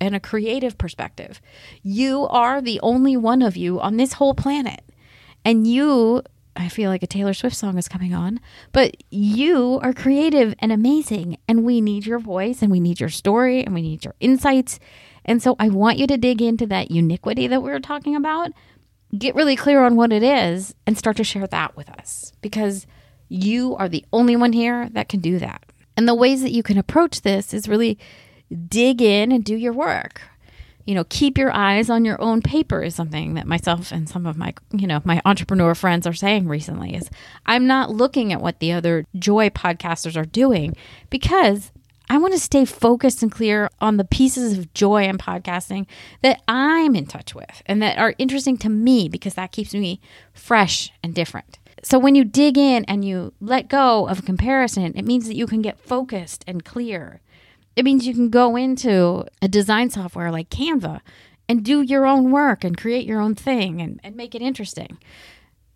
and 0.00 0.16
a 0.16 0.20
creative 0.20 0.76
perspective. 0.76 1.40
You 1.82 2.26
are 2.28 2.60
the 2.60 2.80
only 2.80 3.16
one 3.16 3.42
of 3.42 3.56
you 3.56 3.80
on 3.80 3.96
this 3.96 4.14
whole 4.14 4.34
planet. 4.34 4.82
And 5.44 5.66
you, 5.66 6.22
I 6.56 6.68
feel 6.68 6.90
like 6.90 7.04
a 7.04 7.06
Taylor 7.06 7.32
Swift 7.32 7.54
song 7.54 7.78
is 7.78 7.86
coming 7.86 8.12
on, 8.12 8.40
but 8.72 8.96
you 9.10 9.78
are 9.82 9.92
creative 9.92 10.54
and 10.58 10.72
amazing. 10.72 11.38
And 11.46 11.64
we 11.64 11.80
need 11.80 12.06
your 12.06 12.18
voice 12.18 12.60
and 12.60 12.72
we 12.72 12.80
need 12.80 12.98
your 12.98 13.08
story 13.08 13.64
and 13.64 13.72
we 13.72 13.82
need 13.82 14.04
your 14.04 14.14
insights. 14.18 14.80
And 15.24 15.40
so 15.40 15.54
I 15.60 15.68
want 15.68 15.98
you 15.98 16.08
to 16.08 16.16
dig 16.16 16.42
into 16.42 16.66
that 16.66 16.90
uniquity 16.90 17.46
that 17.46 17.62
we 17.62 17.70
were 17.70 17.78
talking 17.78 18.16
about, 18.16 18.50
get 19.16 19.36
really 19.36 19.54
clear 19.54 19.84
on 19.84 19.94
what 19.94 20.12
it 20.12 20.24
is, 20.24 20.74
and 20.88 20.98
start 20.98 21.16
to 21.18 21.24
share 21.24 21.46
that 21.46 21.76
with 21.76 21.88
us 21.90 22.32
because 22.40 22.86
you 23.28 23.76
are 23.76 23.88
the 23.88 24.04
only 24.12 24.34
one 24.34 24.52
here 24.52 24.88
that 24.90 25.08
can 25.08 25.20
do 25.20 25.38
that. 25.38 25.65
And 25.96 26.08
the 26.08 26.14
ways 26.14 26.42
that 26.42 26.52
you 26.52 26.62
can 26.62 26.78
approach 26.78 27.22
this 27.22 27.54
is 27.54 27.68
really 27.68 27.98
dig 28.68 29.02
in 29.02 29.32
and 29.32 29.44
do 29.44 29.56
your 29.56 29.72
work. 29.72 30.20
You 30.84 30.94
know, 30.94 31.04
keep 31.08 31.36
your 31.36 31.52
eyes 31.52 31.90
on 31.90 32.04
your 32.04 32.20
own 32.20 32.42
paper 32.42 32.82
is 32.82 32.94
something 32.94 33.34
that 33.34 33.46
myself 33.46 33.90
and 33.90 34.08
some 34.08 34.24
of 34.24 34.36
my, 34.36 34.54
you 34.72 34.86
know, 34.86 35.00
my 35.04 35.20
entrepreneur 35.24 35.74
friends 35.74 36.06
are 36.06 36.12
saying 36.12 36.46
recently 36.46 36.94
is 36.94 37.10
I'm 37.44 37.66
not 37.66 37.90
looking 37.90 38.32
at 38.32 38.40
what 38.40 38.60
the 38.60 38.72
other 38.72 39.04
joy 39.18 39.48
podcasters 39.48 40.16
are 40.16 40.24
doing 40.24 40.76
because 41.10 41.72
I 42.08 42.18
want 42.18 42.34
to 42.34 42.38
stay 42.38 42.64
focused 42.64 43.22
and 43.22 43.32
clear 43.32 43.68
on 43.80 43.96
the 43.96 44.04
pieces 44.04 44.56
of 44.56 44.72
joy 44.74 45.04
in 45.04 45.18
podcasting 45.18 45.86
that 46.22 46.40
I'm 46.46 46.94
in 46.94 47.06
touch 47.06 47.34
with 47.34 47.62
and 47.66 47.82
that 47.82 47.98
are 47.98 48.14
interesting 48.18 48.56
to 48.58 48.68
me 48.68 49.08
because 49.08 49.34
that 49.34 49.50
keeps 49.50 49.74
me 49.74 50.00
fresh 50.32 50.92
and 51.02 51.12
different. 51.14 51.58
So 51.88 52.00
when 52.00 52.16
you 52.16 52.24
dig 52.24 52.58
in 52.58 52.84
and 52.86 53.04
you 53.04 53.32
let 53.40 53.68
go 53.68 54.08
of 54.08 54.24
comparison, 54.24 54.92
it 54.96 55.04
means 55.04 55.28
that 55.28 55.36
you 55.36 55.46
can 55.46 55.62
get 55.62 55.78
focused 55.78 56.42
and 56.44 56.64
clear. 56.64 57.20
It 57.76 57.84
means 57.84 58.08
you 58.08 58.12
can 58.12 58.28
go 58.28 58.56
into 58.56 59.24
a 59.40 59.46
design 59.46 59.90
software 59.90 60.32
like 60.32 60.50
Canva 60.50 60.98
and 61.48 61.64
do 61.64 61.82
your 61.82 62.04
own 62.04 62.32
work 62.32 62.64
and 62.64 62.76
create 62.76 63.06
your 63.06 63.20
own 63.20 63.36
thing 63.36 63.80
and, 63.80 64.00
and 64.02 64.16
make 64.16 64.34
it 64.34 64.42
interesting. 64.42 64.98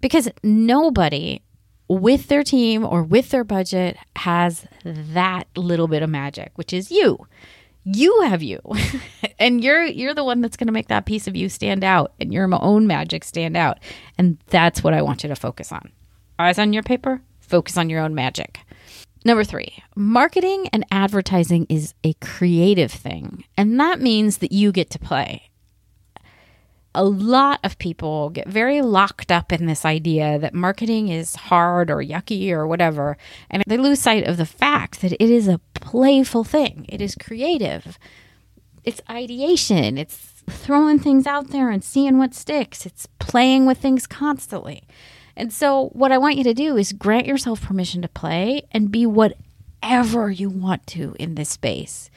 Because 0.01 0.29
nobody 0.43 1.43
with 1.87 2.27
their 2.27 2.43
team 2.43 2.85
or 2.85 3.05
with 3.05 3.31
their 3.31 3.45
budget 3.45 3.97
has 4.17 4.67
that 4.83 5.45
little 5.55 5.87
bit 5.87 6.03
of 6.03 6.11
magic, 6.11 6.51
which 6.57 6.73
is 6.73 6.91
you. 6.91 7.25
You 7.85 8.23
have 8.23 8.43
you. 8.43 8.61
and 9.39 9.63
you're 9.63 9.85
you're 9.85 10.15
the 10.15 10.25
one 10.25 10.41
that's 10.41 10.57
going 10.57 10.67
to 10.67 10.73
make 10.73 10.89
that 10.89 11.07
piece 11.07 11.29
of 11.29 11.37
you 11.37 11.49
stand 11.49 11.85
out 11.85 12.15
and 12.19 12.33
your 12.33 12.53
own 12.53 12.89
magic 12.89 13.23
stand 13.23 13.57
out. 13.57 13.79
And 14.19 14.39
that's 14.49 14.83
what 14.83 14.93
I 14.93 15.03
want 15.03 15.23
you 15.23 15.29
to 15.29 15.37
focus 15.37 15.71
on 15.71 15.93
eyes 16.41 16.59
on 16.59 16.73
your 16.73 16.83
paper, 16.83 17.23
focus 17.41 17.77
on 17.77 17.91
your 17.91 18.01
own 18.01 18.15
magic. 18.15 18.61
Number 19.25 19.45
three, 19.45 19.83
marketing 19.95 20.69
and 20.73 20.87
advertising 20.91 21.67
is 21.69 21.95
a 22.03 22.15
creative 22.15 22.91
thing, 22.91 23.45
and 23.57 23.79
that 23.79 24.01
means 24.01 24.39
that 24.39 24.53
you 24.53 24.73
get 24.73 24.89
to 24.91 24.99
play. 24.99 25.51
A 26.95 27.05
lot 27.05 27.61
of 27.63 27.79
people 27.79 28.31
get 28.31 28.49
very 28.49 28.81
locked 28.81 29.31
up 29.31 29.53
in 29.53 29.67
this 29.67 29.85
idea 29.85 30.39
that 30.39 30.55
marketing 30.55 31.09
is 31.09 31.37
hard 31.37 31.91
or 31.91 31.99
yucky 31.99 32.51
or 32.51 32.67
whatever, 32.67 33.17
and 33.51 33.63
they 33.67 33.77
lose 33.77 34.01
sight 34.01 34.27
of 34.27 34.39
the 34.39 34.47
fact 34.47 35.03
that 35.03 35.13
it 35.13 35.31
is 35.31 35.47
a 35.47 35.61
playful 35.75 36.43
thing. 36.43 36.87
It 36.89 37.03
is 37.03 37.15
creative. 37.15 37.99
It's 38.85 39.03
ideation. 39.11 39.99
It's 39.99 40.43
throwing 40.49 40.99
things 40.99 41.27
out 41.27 41.51
there 41.51 41.71
and 41.71 41.85
seeing 41.85 42.19
what 42.19 42.35
sticks. 42.35 42.87
It's 42.87 43.07
playing 43.19 43.67
with 43.67 43.79
things 43.79 44.07
constantly. 44.07 44.83
And 45.41 45.51
so, 45.51 45.89
what 45.95 46.13
I 46.13 46.19
want 46.19 46.37
you 46.37 46.45
to 46.45 46.53
do 46.53 46.77
is 46.77 46.93
grant 46.93 47.27
yourself 47.27 47.63
permission 47.63 48.03
to 48.03 48.09
play 48.09 48.69
and 48.73 48.91
be 48.91 49.07
whatever 49.07 50.31
you 50.31 50.51
want 50.51 50.87
to 50.89 51.17
in 51.19 51.35
this 51.35 51.49
space. 51.49 52.11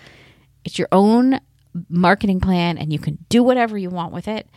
It's 0.66 0.78
your 0.78 0.90
own 0.92 1.40
marketing 1.88 2.42
plan, 2.42 2.78
and 2.78 2.92
you 2.92 3.00
can 3.00 3.20
do 3.30 3.42
whatever 3.42 3.78
you 3.78 3.90
want 3.90 4.12
with 4.12 4.28
it. 4.28 4.50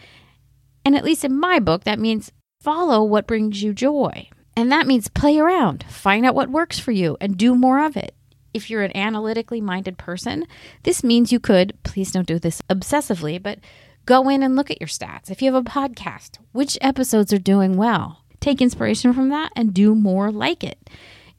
And 0.85 0.97
at 0.97 1.05
least 1.05 1.25
in 1.25 1.39
my 1.39 1.61
book, 1.61 1.85
that 1.85 2.01
means 2.01 2.33
follow 2.61 3.05
what 3.05 3.29
brings 3.29 3.63
you 3.63 3.73
joy. 3.73 4.29
And 4.57 4.73
that 4.73 4.89
means 4.89 5.07
play 5.07 5.39
around, 5.39 5.85
find 5.89 6.27
out 6.27 6.35
what 6.35 6.51
works 6.51 6.81
for 6.81 6.91
you, 6.91 7.17
and 7.21 7.37
do 7.37 7.55
more 7.55 7.87
of 7.87 7.97
it. 7.97 8.17
If 8.53 8.69
you're 8.69 8.83
an 8.83 8.97
analytically 8.97 9.61
minded 9.61 9.97
person, 9.97 10.45
this 10.83 11.05
means 11.05 11.31
you 11.31 11.39
could, 11.39 11.79
please 11.85 12.11
don't 12.11 12.27
do 12.27 12.41
this 12.41 12.61
obsessively, 12.69 13.41
but 13.41 13.61
go 14.07 14.29
in 14.29 14.43
and 14.43 14.57
look 14.57 14.73
at 14.73 14.81
your 14.81 14.89
stats. 14.89 15.31
If 15.31 15.41
you 15.41 15.53
have 15.53 15.65
a 15.65 15.71
podcast, 15.71 16.39
which 16.51 16.77
episodes 16.81 17.33
are 17.33 17.39
doing 17.39 17.77
well? 17.77 18.25
Take 18.41 18.61
inspiration 18.61 19.13
from 19.13 19.29
that 19.31 19.53
and 19.57 19.75
do 19.75 19.95
more 19.95 20.31
like 20.31 20.63
it. 20.65 20.91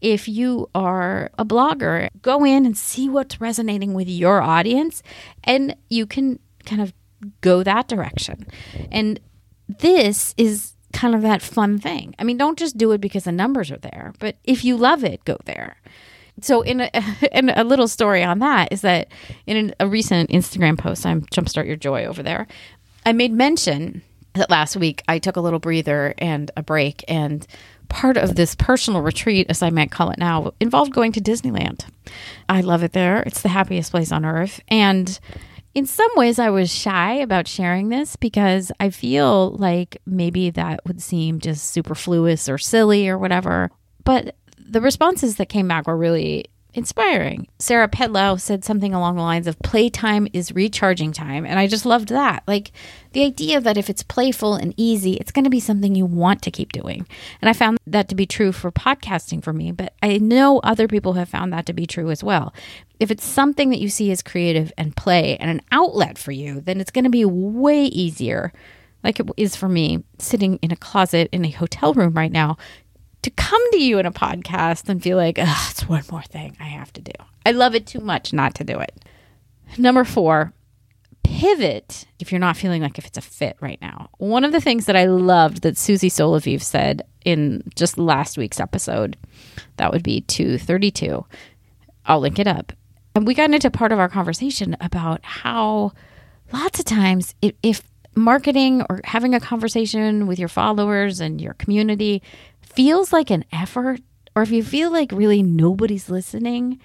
If 0.01 0.27
you 0.27 0.69
are 0.75 1.31
a 1.39 1.45
blogger, 1.45 2.09
go 2.21 2.45
in 2.45 2.65
and 2.65 2.77
see 2.77 3.09
what's 3.09 3.41
resonating 3.41 3.93
with 3.93 4.07
your 4.07 4.41
audience, 4.41 5.01
and 5.43 5.75
you 5.89 6.05
can 6.05 6.39
kind 6.65 6.81
of 6.81 6.93
go 7.41 7.63
that 7.63 7.87
direction. 7.87 8.45
And 8.91 9.19
this 9.67 10.35
is 10.37 10.73
kind 10.93 11.15
of 11.15 11.21
that 11.23 11.41
fun 11.41 11.79
thing. 11.79 12.15
I 12.19 12.23
mean, 12.23 12.37
don't 12.37 12.59
just 12.59 12.77
do 12.77 12.91
it 12.91 13.01
because 13.01 13.23
the 13.23 13.31
numbers 13.31 13.71
are 13.71 13.77
there, 13.77 14.13
but 14.19 14.37
if 14.43 14.63
you 14.63 14.77
love 14.77 15.03
it, 15.03 15.25
go 15.25 15.37
there. 15.45 15.77
So, 16.41 16.61
in 16.61 16.81
a, 16.81 16.89
in 17.31 17.49
a 17.49 17.63
little 17.63 17.87
story 17.87 18.23
on 18.23 18.39
that 18.39 18.71
is 18.71 18.81
that 18.81 19.07
in 19.45 19.73
a 19.79 19.87
recent 19.87 20.29
Instagram 20.29 20.77
post, 20.77 21.05
I'm 21.05 21.23
Jumpstart 21.23 21.65
Your 21.65 21.75
Joy 21.75 22.05
over 22.05 22.21
there, 22.21 22.47
I 23.05 23.13
made 23.13 23.31
mention 23.31 24.03
that 24.37 24.49
last 24.49 24.75
week 24.75 25.03
I 25.07 25.19
took 25.19 25.35
a 25.35 25.41
little 25.41 25.59
breather 25.59 26.13
and 26.17 26.49
a 26.55 26.63
break. 26.63 27.03
And 27.07 27.45
part 27.89 28.17
of 28.17 28.35
this 28.35 28.55
personal 28.55 29.01
retreat, 29.01 29.47
as 29.49 29.61
I 29.61 29.69
might 29.69 29.91
call 29.91 30.09
it 30.09 30.19
now, 30.19 30.53
involved 30.59 30.93
going 30.93 31.11
to 31.13 31.21
Disneyland. 31.21 31.85
I 32.49 32.61
love 32.61 32.83
it 32.83 32.93
there. 32.93 33.21
It's 33.23 33.41
the 33.41 33.49
happiest 33.49 33.91
place 33.91 34.11
on 34.11 34.25
earth. 34.25 34.61
And 34.67 35.19
in 35.73 35.85
some 35.85 36.09
ways, 36.15 36.39
I 36.39 36.49
was 36.49 36.73
shy 36.73 37.13
about 37.15 37.47
sharing 37.47 37.89
this 37.89 38.15
because 38.15 38.71
I 38.79 38.89
feel 38.89 39.51
like 39.51 40.01
maybe 40.05 40.49
that 40.49 40.79
would 40.87 41.01
seem 41.01 41.39
just 41.39 41.71
superfluous 41.71 42.49
or 42.49 42.57
silly 42.57 43.07
or 43.07 43.17
whatever. 43.17 43.69
But 44.03 44.35
the 44.57 44.81
responses 44.81 45.35
that 45.35 45.49
came 45.49 45.67
back 45.67 45.87
were 45.87 45.95
really 45.95 46.47
inspiring. 46.73 47.47
Sarah 47.59 47.87
Pedlow 47.87 48.39
said 48.39 48.63
something 48.63 48.93
along 48.93 49.15
the 49.15 49.21
lines 49.21 49.47
of 49.47 49.57
playtime 49.59 50.27
is 50.33 50.51
recharging 50.51 51.11
time. 51.11 51.45
And 51.45 51.57
I 51.57 51.67
just 51.67 51.85
loved 51.85 52.09
that. 52.09 52.43
Like 52.47 52.71
the 53.13 53.23
idea 53.23 53.59
that 53.59 53.77
if 53.77 53.89
it's 53.89 54.03
playful 54.03 54.55
and 54.55 54.73
easy, 54.77 55.13
it's 55.13 55.31
going 55.31 55.45
to 55.45 55.49
be 55.49 55.59
something 55.59 55.95
you 55.95 56.05
want 56.05 56.41
to 56.43 56.51
keep 56.51 56.71
doing. 56.71 57.07
And 57.41 57.49
I 57.49 57.53
found 57.53 57.79
that 57.87 58.09
to 58.09 58.15
be 58.15 58.25
true 58.25 58.51
for 58.51 58.71
podcasting 58.71 59.43
for 59.43 59.53
me, 59.53 59.71
but 59.71 59.93
I 60.03 60.17
know 60.17 60.59
other 60.59 60.87
people 60.87 61.13
have 61.13 61.29
found 61.29 61.51
that 61.53 61.65
to 61.65 61.73
be 61.73 61.87
true 61.87 62.11
as 62.11 62.23
well. 62.23 62.53
If 62.99 63.11
it's 63.11 63.25
something 63.25 63.69
that 63.69 63.79
you 63.79 63.89
see 63.89 64.11
as 64.11 64.21
creative 64.21 64.71
and 64.77 64.95
play 64.95 65.37
and 65.37 65.49
an 65.49 65.61
outlet 65.71 66.17
for 66.17 66.31
you, 66.31 66.61
then 66.61 66.79
it's 66.79 66.91
going 66.91 67.05
to 67.05 67.09
be 67.09 67.25
way 67.25 67.85
easier 67.85 68.53
like 69.03 69.19
it 69.19 69.29
is 69.37 69.55
for 69.55 69.69
me 69.69 70.03
sitting 70.19 70.57
in 70.57 70.71
a 70.71 70.75
closet 70.75 71.29
in 71.31 71.45
a 71.45 71.49
hotel 71.49 71.93
room 71.93 72.13
right 72.13 72.31
now 72.31 72.57
to 73.23 73.29
come 73.31 73.71
to 73.71 73.81
you 73.81 73.99
in 73.99 74.05
a 74.05 74.11
podcast 74.11 74.89
and 74.89 75.01
feel 75.01 75.17
like, 75.17 75.37
ugh, 75.39 75.67
it's 75.71 75.87
one 75.87 76.03
more 76.11 76.23
thing 76.23 76.55
I 76.59 76.65
have 76.65 76.93
to 76.93 77.01
do. 77.01 77.13
I 77.45 77.51
love 77.51 77.75
it 77.75 77.87
too 77.87 77.99
much 77.99 78.33
not 78.33 78.55
to 78.55 78.63
do 78.63 78.79
it. 78.79 79.03
Number 79.77 80.03
four, 80.03 80.53
pivot 81.23 82.05
if 82.19 82.31
you're 82.31 82.39
not 82.39 82.57
feeling 82.57 82.81
like 82.81 82.97
if 82.97 83.05
it's 83.05 83.17
a 83.17 83.21
fit 83.21 83.57
right 83.59 83.81
now. 83.81 84.09
One 84.17 84.43
of 84.43 84.53
the 84.53 84.61
things 84.61 84.85
that 84.85 84.95
I 84.95 85.05
loved 85.05 85.61
that 85.63 85.77
Susie 85.77 86.09
Solaviv 86.09 86.61
said 86.61 87.03
in 87.25 87.63
just 87.75 87.97
last 87.97 88.37
week's 88.37 88.59
episode, 88.59 89.17
that 89.75 89.91
would 89.91 90.03
be 90.03 90.21
232. 90.21 91.25
I'll 92.05 92.21
link 92.21 92.39
it 92.39 92.47
up. 92.47 92.71
And 93.13 93.27
we 93.27 93.33
got 93.33 93.51
into 93.51 93.69
part 93.69 93.91
of 93.91 93.99
our 93.99 94.09
conversation 94.09 94.77
about 94.79 95.23
how 95.23 95.91
lots 96.53 96.79
of 96.79 96.85
times 96.85 97.35
if 97.41 97.83
marketing 98.15 98.83
or 98.89 99.01
having 99.03 99.35
a 99.35 99.39
conversation 99.39 100.27
with 100.27 100.39
your 100.39 100.47
followers 100.47 101.19
and 101.19 101.39
your 101.41 101.53
community 101.55 102.23
feels 102.77 103.11
like 103.11 103.31
an 103.31 103.43
effort, 103.51 104.01
or 104.35 104.43
if 104.43 104.51
you 104.51 104.63
feel 104.63 104.91
like 104.91 105.11
really 105.11 105.41
nobody's 105.41 106.11
listening, 106.11 106.79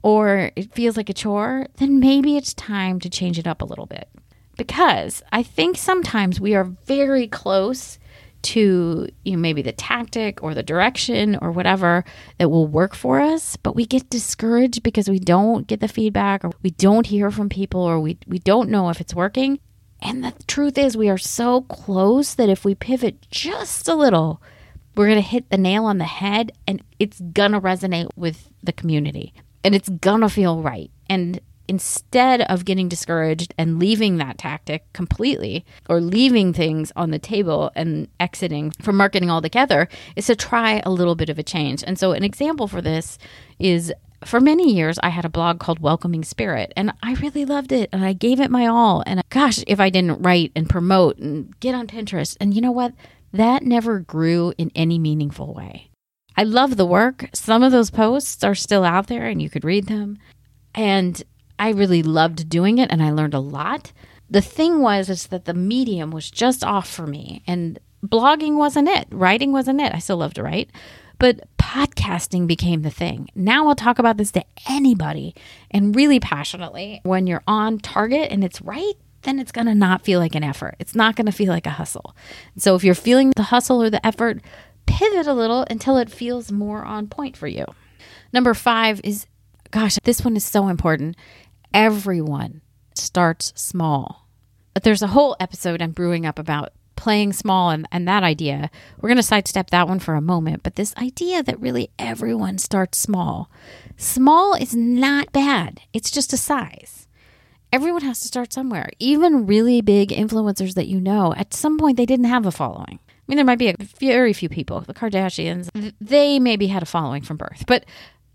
or 0.00 0.52
it 0.54 0.72
feels 0.72 0.96
like 0.96 1.10
a 1.10 1.12
chore, 1.12 1.66
then 1.78 1.98
maybe 1.98 2.36
it's 2.36 2.54
time 2.54 3.00
to 3.00 3.10
change 3.10 3.36
it 3.36 3.44
up 3.44 3.60
a 3.60 3.64
little 3.64 3.86
bit. 3.86 4.08
Because 4.56 5.20
I 5.32 5.42
think 5.42 5.76
sometimes 5.76 6.40
we 6.40 6.54
are 6.54 6.62
very 6.62 7.26
close 7.26 7.98
to 8.42 9.08
you 9.24 9.32
know, 9.32 9.38
maybe 9.38 9.60
the 9.60 9.72
tactic 9.72 10.40
or 10.40 10.54
the 10.54 10.62
direction 10.62 11.36
or 11.42 11.50
whatever 11.50 12.04
that 12.38 12.48
will 12.48 12.68
work 12.68 12.94
for 12.94 13.20
us, 13.20 13.56
but 13.56 13.74
we 13.74 13.86
get 13.86 14.08
discouraged 14.10 14.84
because 14.84 15.10
we 15.10 15.18
don't 15.18 15.66
get 15.66 15.80
the 15.80 15.88
feedback 15.88 16.44
or 16.44 16.52
we 16.62 16.70
don't 16.70 17.06
hear 17.06 17.32
from 17.32 17.48
people 17.48 17.80
or 17.80 17.98
we, 17.98 18.18
we 18.28 18.38
don't 18.38 18.70
know 18.70 18.88
if 18.88 19.00
it's 19.00 19.16
working. 19.16 19.58
And 20.00 20.22
the 20.22 20.32
truth 20.46 20.78
is, 20.78 20.96
we 20.96 21.08
are 21.08 21.18
so 21.18 21.62
close 21.62 22.36
that 22.36 22.48
if 22.48 22.64
we 22.64 22.76
pivot 22.76 23.28
just 23.32 23.88
a 23.88 23.96
little, 23.96 24.40
we're 24.98 25.06
going 25.06 25.22
to 25.22 25.28
hit 25.28 25.48
the 25.48 25.56
nail 25.56 25.84
on 25.84 25.98
the 25.98 26.04
head 26.04 26.50
and 26.66 26.82
it's 26.98 27.20
going 27.20 27.52
to 27.52 27.60
resonate 27.60 28.08
with 28.16 28.50
the 28.64 28.72
community 28.72 29.32
and 29.62 29.72
it's 29.72 29.88
going 29.88 30.22
to 30.22 30.28
feel 30.28 30.60
right. 30.60 30.90
And 31.08 31.40
instead 31.68 32.40
of 32.42 32.64
getting 32.64 32.88
discouraged 32.88 33.54
and 33.56 33.78
leaving 33.78 34.16
that 34.16 34.38
tactic 34.38 34.92
completely 34.94 35.64
or 35.88 36.00
leaving 36.00 36.52
things 36.52 36.90
on 36.96 37.12
the 37.12 37.18
table 37.20 37.70
and 37.76 38.08
exiting 38.18 38.72
from 38.82 38.96
marketing 38.96 39.30
altogether, 39.30 39.88
is 40.16 40.26
to 40.26 40.34
try 40.34 40.82
a 40.84 40.90
little 40.90 41.14
bit 41.14 41.28
of 41.28 41.38
a 41.38 41.44
change. 41.44 41.84
And 41.86 41.96
so, 41.96 42.10
an 42.10 42.24
example 42.24 42.66
for 42.66 42.82
this 42.82 43.18
is 43.60 43.92
for 44.24 44.40
many 44.40 44.72
years, 44.72 44.98
I 45.00 45.10
had 45.10 45.24
a 45.24 45.28
blog 45.28 45.60
called 45.60 45.78
Welcoming 45.78 46.24
Spirit, 46.24 46.72
and 46.76 46.92
I 47.04 47.14
really 47.14 47.44
loved 47.44 47.70
it, 47.70 47.88
and 47.92 48.04
I 48.04 48.14
gave 48.14 48.40
it 48.40 48.50
my 48.50 48.66
all. 48.66 49.04
And 49.06 49.22
gosh, 49.30 49.62
if 49.68 49.78
I 49.78 49.90
didn't 49.90 50.22
write 50.22 50.50
and 50.56 50.68
promote 50.68 51.18
and 51.18 51.58
get 51.60 51.76
on 51.76 51.86
Pinterest, 51.86 52.36
and 52.40 52.52
you 52.52 52.60
know 52.60 52.72
what? 52.72 52.94
That 53.32 53.62
never 53.62 54.00
grew 54.00 54.52
in 54.58 54.70
any 54.74 54.98
meaningful 54.98 55.54
way. 55.54 55.90
I 56.36 56.44
love 56.44 56.76
the 56.76 56.86
work. 56.86 57.28
Some 57.32 57.62
of 57.62 57.72
those 57.72 57.90
posts 57.90 58.44
are 58.44 58.54
still 58.54 58.84
out 58.84 59.08
there 59.08 59.26
and 59.26 59.42
you 59.42 59.50
could 59.50 59.64
read 59.64 59.86
them. 59.86 60.18
And 60.74 61.22
I 61.58 61.70
really 61.70 62.02
loved 62.02 62.48
doing 62.48 62.78
it 62.78 62.90
and 62.90 63.02
I 63.02 63.10
learned 63.10 63.34
a 63.34 63.40
lot. 63.40 63.92
The 64.30 64.40
thing 64.40 64.80
was 64.80 65.10
is 65.10 65.26
that 65.28 65.46
the 65.46 65.54
medium 65.54 66.10
was 66.10 66.30
just 66.30 66.62
off 66.62 66.88
for 66.88 67.06
me 67.06 67.42
and 67.46 67.78
blogging 68.06 68.56
wasn't 68.56 68.88
it. 68.88 69.08
Writing 69.10 69.52
wasn't 69.52 69.80
it. 69.80 69.92
I 69.94 69.98
still 69.98 70.18
love 70.18 70.34
to 70.34 70.42
write. 70.42 70.70
But 71.18 71.48
podcasting 71.58 72.46
became 72.46 72.82
the 72.82 72.90
thing. 72.90 73.28
Now 73.34 73.66
I'll 73.66 73.74
talk 73.74 73.98
about 73.98 74.16
this 74.16 74.30
to 74.32 74.44
anybody 74.68 75.34
and 75.70 75.96
really 75.96 76.20
passionately. 76.20 77.00
When 77.02 77.26
you're 77.26 77.42
on 77.48 77.78
target 77.78 78.30
and 78.30 78.44
it's 78.44 78.62
right, 78.62 78.94
then 79.22 79.38
it's 79.38 79.52
going 79.52 79.66
to 79.66 79.74
not 79.74 80.04
feel 80.04 80.20
like 80.20 80.34
an 80.34 80.44
effort. 80.44 80.76
It's 80.78 80.94
not 80.94 81.16
going 81.16 81.26
to 81.26 81.32
feel 81.32 81.52
like 81.52 81.66
a 81.66 81.70
hustle. 81.70 82.14
So 82.56 82.74
if 82.74 82.84
you're 82.84 82.94
feeling 82.94 83.32
the 83.36 83.44
hustle 83.44 83.82
or 83.82 83.90
the 83.90 84.04
effort, 84.06 84.40
pivot 84.86 85.26
a 85.26 85.34
little 85.34 85.66
until 85.70 85.96
it 85.96 86.10
feels 86.10 86.52
more 86.52 86.84
on 86.84 87.08
point 87.08 87.36
for 87.36 87.46
you. 87.46 87.66
Number 88.32 88.54
five 88.54 89.00
is, 89.04 89.26
gosh, 89.70 89.96
this 90.04 90.24
one 90.24 90.36
is 90.36 90.44
so 90.44 90.68
important. 90.68 91.16
Everyone 91.74 92.62
starts 92.94 93.52
small. 93.56 94.28
But 94.74 94.84
there's 94.84 95.02
a 95.02 95.08
whole 95.08 95.36
episode 95.40 95.82
I'm 95.82 95.90
brewing 95.90 96.24
up 96.24 96.38
about 96.38 96.72
playing 96.94 97.32
small 97.32 97.70
and, 97.70 97.86
and 97.90 98.06
that 98.06 98.22
idea. 98.22 98.70
We're 99.00 99.08
going 99.08 99.16
to 99.16 99.22
sidestep 99.22 99.70
that 99.70 99.88
one 99.88 99.98
for 99.98 100.14
a 100.14 100.20
moment, 100.20 100.62
but 100.62 100.76
this 100.76 100.96
idea 100.96 101.42
that 101.42 101.60
really 101.60 101.90
everyone 101.98 102.58
starts 102.58 102.98
small. 102.98 103.50
Small 103.96 104.54
is 104.54 104.74
not 104.74 105.32
bad, 105.32 105.80
it's 105.92 106.10
just 106.10 106.32
a 106.32 106.36
size. 106.36 107.07
Everyone 107.72 108.02
has 108.02 108.20
to 108.20 108.28
start 108.28 108.52
somewhere. 108.52 108.88
Even 108.98 109.46
really 109.46 109.80
big 109.80 110.10
influencers 110.10 110.74
that 110.74 110.86
you 110.88 111.00
know, 111.00 111.34
at 111.36 111.52
some 111.52 111.78
point 111.78 111.96
they 111.96 112.06
didn't 112.06 112.26
have 112.26 112.46
a 112.46 112.50
following. 112.50 112.98
I 113.08 113.22
mean, 113.26 113.36
there 113.36 113.44
might 113.44 113.58
be 113.58 113.68
a 113.68 113.76
very 114.00 114.32
few 114.32 114.48
people, 114.48 114.80
the 114.80 114.94
Kardashians, 114.94 115.68
they 116.00 116.38
maybe 116.38 116.66
had 116.66 116.82
a 116.82 116.86
following 116.86 117.22
from 117.22 117.36
birth. 117.36 117.64
But 117.66 117.84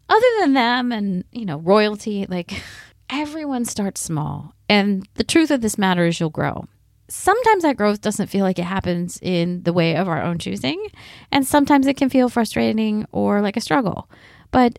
other 0.07 0.27
than 0.39 0.53
them 0.53 0.91
and, 0.91 1.23
you 1.31 1.45
know, 1.45 1.57
royalty, 1.57 2.27
like 2.29 2.53
everyone 3.09 3.65
starts 3.65 4.01
small. 4.01 4.53
And 4.69 5.07
the 5.15 5.23
truth 5.23 5.49
of 5.49 5.61
this 5.61 5.79
matter 5.79 6.05
is 6.05 6.19
you'll 6.19 6.29
grow. 6.29 6.65
Sometimes 7.09 7.63
that 7.63 7.77
growth 7.77 8.01
doesn't 8.01 8.27
feel 8.27 8.45
like 8.45 8.59
it 8.59 8.65
happens 8.65 9.19
in 9.21 9.63
the 9.63 9.73
way 9.73 9.95
of 9.95 10.07
our 10.07 10.21
own 10.21 10.37
choosing. 10.37 10.87
And 11.31 11.45
sometimes 11.45 11.87
it 11.87 11.97
can 11.97 12.09
feel 12.09 12.29
frustrating 12.29 13.05
or 13.11 13.41
like 13.41 13.57
a 13.57 13.61
struggle. 13.61 14.09
But 14.51 14.77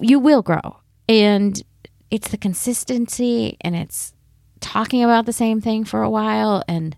you 0.00 0.20
will 0.20 0.42
grow. 0.42 0.76
And 1.08 1.60
it's 2.10 2.28
the 2.28 2.36
consistency 2.36 3.56
and 3.60 3.76
it's 3.76 4.14
talking 4.60 5.04
about 5.04 5.26
the 5.26 5.32
same 5.32 5.60
thing 5.60 5.84
for 5.84 6.02
a 6.02 6.10
while 6.10 6.62
and 6.66 6.96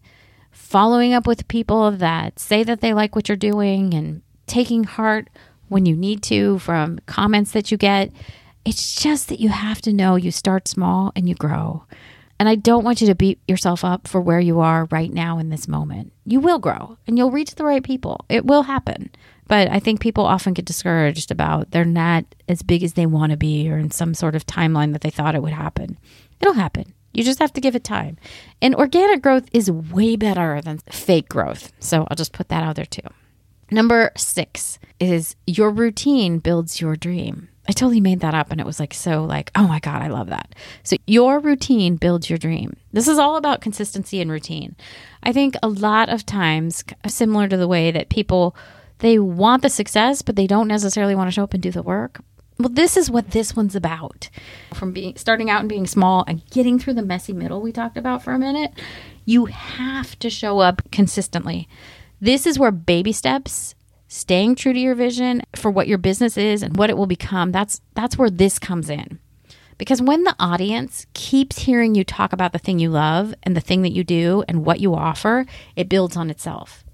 following 0.51 1.13
up 1.13 1.27
with 1.27 1.49
people 1.49 1.91
that 1.91 2.39
say 2.39 2.63
that 2.63 2.81
they 2.81 2.95
like 2.95 3.15
what 3.15 3.29
you're 3.29 3.37
doing 3.37 3.95
and 3.95 4.23
taking 4.47 4.85
heart 4.85 5.29
when 5.69 5.87
you 5.87 5.97
need 5.97 6.23
to 6.25 6.59
from 6.59 6.99
comments 7.07 7.53
that 7.53 7.71
you 7.71 7.77
get. 7.77 8.11
It's 8.65 8.95
just 8.95 9.29
that 9.29 9.41
you 9.41 9.49
have 9.49 9.81
to 9.83 9.93
know 9.93 10.17
you 10.17 10.31
start 10.31 10.69
small 10.69 11.13
and 11.17 11.29
you 11.29 11.35
grow. 11.35 11.85
And 12.39 12.49
I 12.49 12.55
don't 12.55 12.85
want 12.85 13.01
you 13.01 13.07
to 13.07 13.15
beat 13.15 13.39
yourself 13.47 13.85
up 13.85 14.09
for 14.09 14.21
where 14.21 14.41
you 14.41 14.61
are 14.61 14.87
right 14.91 15.13
now 15.13 15.39
in 15.39 15.51
this 15.51 15.69
moment. 15.69 16.13
You 16.25 16.41
will 16.41 16.59
grow 16.59 16.97
and 17.07 17.19
you'll 17.19 17.31
reach 17.31 17.55
the 17.55 17.65
right 17.65 17.83
people. 17.83 18.25
It 18.29 18.47
will 18.47 18.63
happen. 18.63 19.11
But 19.51 19.69
I 19.69 19.81
think 19.81 19.99
people 19.99 20.27
often 20.27 20.53
get 20.53 20.65
discouraged 20.65 21.33
about 21.33 21.73
they're 21.73 21.85
not 21.85 22.25
as 22.49 22.63
big 22.63 22.85
as 22.85 22.93
they 22.93 23.05
want 23.05 23.33
to 23.33 23.37
be 23.37 23.69
or 23.69 23.79
in 23.79 23.91
some 23.91 24.15
sort 24.15 24.37
of 24.37 24.47
timeline 24.47 24.93
that 24.93 25.01
they 25.01 25.11
thought 25.11 25.35
it 25.35 25.43
would 25.43 25.53
happen. 25.53 25.99
It'll 26.41 26.55
happen. 26.55 26.95
You 27.13 27.25
just 27.25 27.41
have 27.41 27.53
to 27.55 27.61
give 27.61 27.75
it 27.75 27.83
time. 27.83 28.17
And 28.63 28.77
organic 28.77 29.23
growth 29.23 29.49
is 29.53 29.69
way 29.69 30.15
better 30.15 30.61
than 30.61 30.79
fake 30.93 31.29
growth. 31.29 31.73
So 31.81 32.07
I'll 32.09 32.15
just 32.15 32.33
put 32.33 32.49
that 32.51 32.63
out 32.63 32.77
there 32.77 32.87
too. 32.87 33.09
Number 33.73 34.13
six 34.17 34.79
is 35.01 35.35
your 35.49 35.71
routine 35.71 36.39
builds 36.39 36.81
your 36.81 36.95
dream. 36.95 37.49
I 37.69 37.73
totally 37.73 38.01
made 38.01 38.21
that 38.21 38.35
up 38.35 38.53
and 38.53 38.61
it 38.61 38.67
was 38.67 38.79
like 38.79 38.95
so 38.95 39.25
like, 39.25 39.51
oh 39.57 39.67
my 39.67 39.81
God, 39.81 40.01
I 40.01 40.07
love 40.07 40.29
that. 40.29 40.55
So 40.85 40.95
your 41.09 41.41
routine 41.41 41.97
builds 41.97 42.31
your 42.31 42.39
dream. 42.39 42.77
This 42.93 43.09
is 43.09 43.19
all 43.19 43.35
about 43.35 43.63
consistency 43.63 44.21
and 44.21 44.31
routine. 44.31 44.77
I 45.25 45.33
think 45.33 45.57
a 45.61 45.69
lot 45.69 46.09
of 46.09 46.25
times, 46.25 46.85
similar 47.09 47.49
to 47.49 47.57
the 47.57 47.67
way 47.67 47.91
that 47.91 48.11
people 48.11 48.55
they 49.01 49.19
want 49.19 49.63
the 49.63 49.69
success, 49.69 50.23
but 50.23 50.37
they 50.37 50.47
don't 50.47 50.69
necessarily 50.69 51.15
want 51.15 51.29
to 51.29 51.33
show 51.33 51.45
up 51.45 51.55
and 51.55 51.63
do 51.63 51.71
the 51.71 51.83
work. 51.83 52.21
Well, 52.59 52.69
this 52.69 52.97
is 52.97 53.11
what 53.11 53.31
this 53.31 53.57
one's 53.57 53.75
about. 53.75 54.29
From 54.75 54.93
being 54.93 55.17
starting 55.17 55.49
out 55.49 55.61
and 55.61 55.69
being 55.69 55.87
small 55.87 56.25
and 56.29 56.45
getting 56.51 56.79
through 56.79 56.95
the 56.95 57.03
messy 57.03 57.33
middle 57.33 57.63
we 57.63 57.73
talked 57.73 57.97
about 57.97 58.23
for 58.23 58.33
a 58.33 58.39
minute, 58.39 58.73
you 59.25 59.47
have 59.47 60.19
to 60.19 60.29
show 60.29 60.59
up 60.59 60.83
consistently. 60.93 61.69
This 62.21 62.47
is 62.47 62.59
where 62.59 62.71
baby 62.71 63.13
steps, 63.13 63.75
staying 64.09 64.57
true 64.57 64.75
to 64.75 64.79
your 64.79 64.95
vision 64.95 65.43
for 65.57 65.71
what 65.71 65.89
your 65.89 65.97
business 65.97 66.37
is 66.37 66.63
and 66.63 66.77
what 66.77 66.91
it 66.91 66.99
will 66.99 67.07
become, 67.07 67.51
that's 67.51 67.81
that's 67.95 68.19
where 68.19 68.29
this 68.29 68.59
comes 68.59 68.91
in. 68.91 69.19
Because 69.79 70.03
when 70.03 70.25
the 70.25 70.37
audience 70.39 71.07
keeps 71.15 71.61
hearing 71.61 71.95
you 71.95 72.05
talk 72.05 72.35
about 72.35 72.53
the 72.53 72.59
thing 72.59 72.79
you 72.79 72.91
love 72.91 73.35
and 73.43 73.57
the 73.57 73.63
thing 73.63 73.81
that 73.81 73.93
you 73.93 74.05
do 74.05 74.45
and 74.47 74.67
what 74.67 74.81
you 74.81 74.95
offer, 74.95 75.47
it 75.75 75.89
builds 75.89 76.19
on 76.19 76.29
itself. 76.29 76.85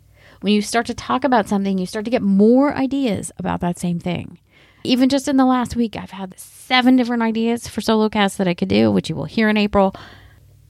When 0.40 0.53
you 0.53 0.62
start 0.62 0.87
to 0.87 0.94
talk 0.94 1.25
about 1.25 1.49
something, 1.49 1.79
you 1.79 1.87
start 1.87 2.05
to 2.05 2.11
get 2.11 2.22
more 2.22 2.75
ideas 2.75 3.33
about 3.38 3.61
that 3.61 3.79
same 3.79 3.99
thing. 3.99 4.38
Even 4.85 5.09
just 5.09 5.29
in 5.29 5.37
the 5.37 5.44
last 5.44 5.77
week, 5.77 5.96
I've 5.96 6.12
had 6.12 6.38
seven 6.38 6.96
different 6.96 7.22
ideas 7.22 7.66
for 7.66 7.81
solo 7.81 8.09
casts 8.09 8.38
that 8.38 8.49
I 8.49 8.55
could 8.55 8.68
do, 8.68 8.90
which 8.90 9.09
you 9.09 9.16
will 9.16 9.25
hear 9.25 9.49
in 9.49 9.57
April. 9.57 9.94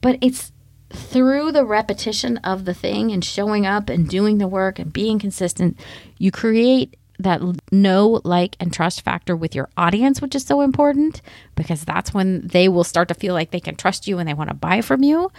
But 0.01 0.17
it's 0.21 0.51
through 0.89 1.51
the 1.51 1.65
repetition 1.65 2.37
of 2.37 2.65
the 2.65 2.73
thing 2.73 3.11
and 3.11 3.23
showing 3.23 3.65
up 3.65 3.89
and 3.89 4.07
doing 4.07 4.37
the 4.37 4.47
work 4.47 4.79
and 4.79 4.91
being 4.93 5.19
consistent, 5.19 5.77
you 6.17 6.31
create 6.31 6.95
that 7.19 7.41
know, 7.71 8.21
like, 8.23 8.55
and 8.59 8.71
trust 8.71 9.01
factor 9.01 9.35
with 9.35 9.55
your 9.55 9.69
audience, 9.75 10.21
which 10.21 10.35
is 10.35 10.45
so 10.45 10.61
important 10.61 11.21
because 11.55 11.83
that's 11.83 12.13
when 12.13 12.47
they 12.47 12.69
will 12.69 12.83
start 12.83 13.07
to 13.07 13.15
feel 13.15 13.33
like 13.33 13.51
they 13.51 13.59
can 13.59 13.75
trust 13.75 14.07
you 14.07 14.19
and 14.19 14.29
they 14.29 14.33
want 14.33 14.49
to 14.49 14.55
buy 14.55 14.81
from 14.81 15.03
you. 15.03 15.31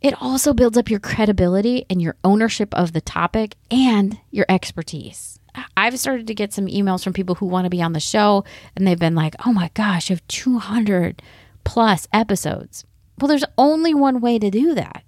It 0.00 0.14
also 0.20 0.52
builds 0.52 0.76
up 0.76 0.90
your 0.90 1.00
credibility 1.00 1.86
and 1.88 2.00
your 2.00 2.16
ownership 2.22 2.74
of 2.74 2.92
the 2.92 3.00
topic 3.00 3.56
and 3.70 4.18
your 4.30 4.46
expertise. 4.48 5.40
I've 5.76 5.98
started 5.98 6.26
to 6.26 6.34
get 6.34 6.52
some 6.52 6.66
emails 6.66 7.02
from 7.02 7.14
people 7.14 7.36
who 7.36 7.46
want 7.46 7.64
to 7.64 7.70
be 7.70 7.82
on 7.82 7.92
the 7.92 8.00
show 8.00 8.44
and 8.76 8.86
they've 8.86 8.98
been 8.98 9.14
like, 9.14 9.34
oh 9.46 9.52
my 9.52 9.70
gosh, 9.74 10.10
you 10.10 10.16
have 10.16 10.28
200 10.28 11.22
plus 11.64 12.06
episodes. 12.12 12.84
Well, 13.18 13.28
there's 13.28 13.44
only 13.56 13.94
one 13.94 14.20
way 14.20 14.38
to 14.38 14.50
do 14.50 14.74
that, 14.74 15.02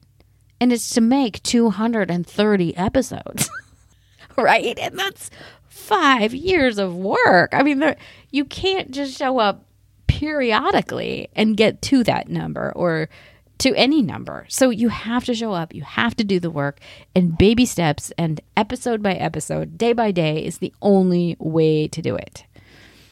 and 0.60 0.72
it's 0.72 0.90
to 0.90 1.00
make 1.02 1.42
230 1.42 2.76
episodes, 2.76 3.50
right? 4.36 4.78
And 4.78 4.98
that's 4.98 5.30
five 5.68 6.32
years 6.32 6.78
of 6.78 6.96
work. 6.96 7.50
I 7.52 7.62
mean, 7.62 7.94
you 8.30 8.44
can't 8.46 8.90
just 8.90 9.16
show 9.16 9.38
up 9.38 9.66
periodically 10.06 11.28
and 11.36 11.56
get 11.56 11.82
to 11.82 12.02
that 12.04 12.28
number 12.28 12.72
or 12.74 13.08
to 13.58 13.74
any 13.74 14.02
number. 14.02 14.46
So 14.48 14.70
you 14.70 14.88
have 14.88 15.24
to 15.24 15.34
show 15.34 15.52
up, 15.52 15.74
you 15.74 15.82
have 15.82 16.16
to 16.16 16.24
do 16.24 16.40
the 16.40 16.50
work, 16.50 16.80
and 17.14 17.36
baby 17.36 17.66
steps 17.66 18.12
and 18.16 18.40
episode 18.56 19.02
by 19.02 19.14
episode, 19.14 19.76
day 19.76 19.92
by 19.92 20.10
day 20.12 20.44
is 20.44 20.58
the 20.58 20.72
only 20.80 21.36
way 21.38 21.88
to 21.88 22.00
do 22.00 22.14
it. 22.16 22.44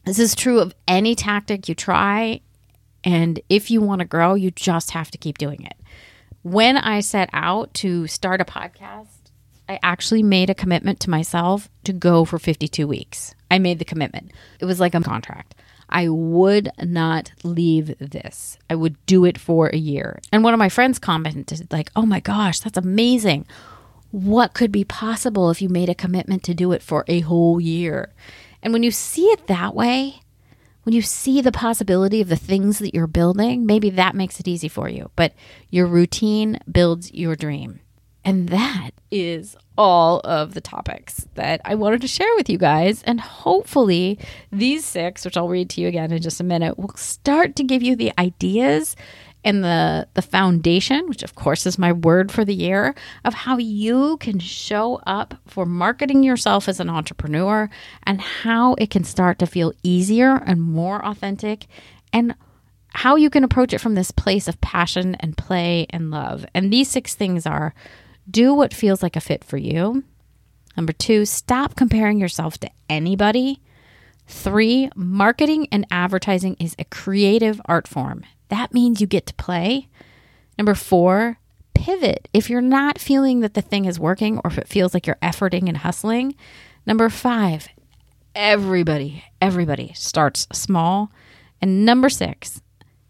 This 0.05 0.19
is 0.19 0.35
true 0.35 0.59
of 0.59 0.73
any 0.87 1.15
tactic 1.15 1.67
you 1.67 1.75
try. 1.75 2.39
And 3.03 3.41
if 3.49 3.69
you 3.69 3.81
want 3.81 3.99
to 3.99 4.05
grow, 4.05 4.35
you 4.35 4.51
just 4.51 4.91
have 4.91 5.11
to 5.11 5.17
keep 5.17 5.37
doing 5.37 5.63
it. 5.63 5.75
When 6.43 6.77
I 6.77 7.01
set 7.01 7.29
out 7.33 7.73
to 7.75 8.07
start 8.07 8.39
a 8.39 8.45
podcast, 8.45 9.07
I 9.67 9.79
actually 9.83 10.23
made 10.23 10.49
a 10.49 10.55
commitment 10.55 11.01
to 11.01 11.09
myself 11.09 11.69
to 11.83 11.91
go 11.91 12.23
for 12.23 12.39
52 12.39 12.87
weeks. 12.87 13.35
I 13.51 13.59
made 13.59 13.79
the 13.79 13.85
commitment. 13.85 14.31
It 14.61 14.65
was 14.65 14.79
like 14.79 14.95
a 14.95 15.01
contract. 15.01 15.55
I 15.89 16.09
would 16.09 16.69
not 16.83 17.31
leave 17.43 17.97
this. 17.99 18.57
I 18.69 18.75
would 18.75 19.03
do 19.05 19.25
it 19.25 19.37
for 19.37 19.67
a 19.67 19.77
year. 19.77 20.19
And 20.31 20.43
one 20.43 20.53
of 20.53 20.59
my 20.59 20.69
friends 20.69 20.99
commented, 20.99 21.71
like, 21.71 21.91
oh 21.95 22.05
my 22.05 22.19
gosh, 22.19 22.59
that's 22.59 22.77
amazing. 22.77 23.47
What 24.11 24.53
could 24.53 24.71
be 24.71 24.83
possible 24.83 25.49
if 25.49 25.61
you 25.61 25.69
made 25.69 25.89
a 25.89 25.95
commitment 25.95 26.43
to 26.43 26.53
do 26.53 26.71
it 26.71 26.81
for 26.81 27.05
a 27.07 27.21
whole 27.21 27.59
year? 27.59 28.13
And 28.61 28.73
when 28.73 28.83
you 28.83 28.91
see 28.91 29.25
it 29.25 29.47
that 29.47 29.75
way, 29.75 30.21
when 30.83 30.93
you 30.93 31.01
see 31.01 31.41
the 31.41 31.51
possibility 31.51 32.21
of 32.21 32.29
the 32.29 32.37
things 32.37 32.79
that 32.79 32.93
you're 32.93 33.07
building, 33.07 33.65
maybe 33.65 33.89
that 33.89 34.15
makes 34.15 34.39
it 34.39 34.47
easy 34.47 34.69
for 34.69 34.87
you. 34.87 35.11
But 35.15 35.33
your 35.69 35.85
routine 35.85 36.59
builds 36.71 37.13
your 37.13 37.35
dream. 37.35 37.81
And 38.23 38.49
that 38.49 38.91
is 39.11 39.55
all 39.77 40.19
of 40.23 40.53
the 40.53 40.61
topics 40.61 41.27
that 41.35 41.61
I 41.65 41.75
wanted 41.75 42.01
to 42.01 42.07
share 42.07 42.33
with 42.35 42.49
you 42.49 42.57
guys. 42.57 43.03
And 43.03 43.19
hopefully, 43.19 44.19
these 44.51 44.85
six, 44.85 45.23
which 45.23 45.37
I'll 45.37 45.49
read 45.49 45.69
to 45.71 45.81
you 45.81 45.87
again 45.87 46.11
in 46.11 46.21
just 46.21 46.39
a 46.39 46.43
minute, 46.43 46.77
will 46.77 46.95
start 46.95 47.55
to 47.57 47.63
give 47.63 47.83
you 47.83 47.95
the 47.95 48.11
ideas 48.17 48.95
and 49.43 49.63
the 49.63 50.07
the 50.13 50.21
foundation, 50.21 51.07
which 51.07 51.23
of 51.23 51.35
course 51.35 51.65
is 51.65 51.77
my 51.77 51.93
word 51.93 52.31
for 52.31 52.43
the 52.43 52.53
year, 52.53 52.95
of 53.23 53.33
how 53.33 53.57
you 53.57 54.17
can 54.17 54.39
show 54.39 54.99
up 55.05 55.35
for 55.45 55.65
marketing 55.65 56.23
yourself 56.23 56.67
as 56.67 56.79
an 56.79 56.89
entrepreneur 56.89 57.69
and 58.03 58.19
how 58.19 58.73
it 58.73 58.89
can 58.89 59.03
start 59.03 59.39
to 59.39 59.45
feel 59.45 59.73
easier 59.83 60.35
and 60.45 60.61
more 60.61 61.05
authentic 61.05 61.67
and 62.11 62.35
how 62.89 63.15
you 63.15 63.29
can 63.29 63.43
approach 63.43 63.73
it 63.73 63.81
from 63.81 63.95
this 63.95 64.11
place 64.11 64.47
of 64.47 64.59
passion 64.59 65.15
and 65.19 65.37
play 65.37 65.85
and 65.91 66.09
love. 66.09 66.45
And 66.53 66.73
these 66.73 66.89
six 66.89 67.13
things 67.13 67.45
are 67.45 67.73
do 68.29 68.53
what 68.53 68.73
feels 68.73 69.01
like 69.01 69.15
a 69.15 69.21
fit 69.21 69.43
for 69.43 69.57
you. 69.57 70.03
Number 70.75 70.93
two, 70.93 71.25
stop 71.25 71.75
comparing 71.75 72.19
yourself 72.19 72.57
to 72.59 72.69
anybody. 72.89 73.61
Three, 74.27 74.89
marketing 74.95 75.67
and 75.71 75.87
advertising 75.89 76.55
is 76.59 76.75
a 76.77 76.85
creative 76.85 77.61
art 77.65 77.87
form. 77.87 78.23
That 78.49 78.73
means 78.73 79.01
you 79.01 79.07
get 79.07 79.25
to 79.27 79.33
play. 79.35 79.89
Number 80.57 80.75
four, 80.75 81.39
pivot 81.73 82.27
if 82.33 82.49
you're 82.49 82.61
not 82.61 82.99
feeling 82.99 83.39
that 83.41 83.53
the 83.53 83.61
thing 83.61 83.85
is 83.85 83.99
working 83.99 84.39
or 84.39 84.51
if 84.51 84.57
it 84.57 84.67
feels 84.67 84.93
like 84.93 85.07
you're 85.07 85.17
efforting 85.21 85.67
and 85.67 85.77
hustling. 85.77 86.35
Number 86.85 87.09
five, 87.09 87.67
everybody, 88.35 89.23
everybody 89.41 89.91
starts 89.93 90.47
small. 90.51 91.11
And 91.61 91.85
number 91.85 92.09
six, 92.09 92.61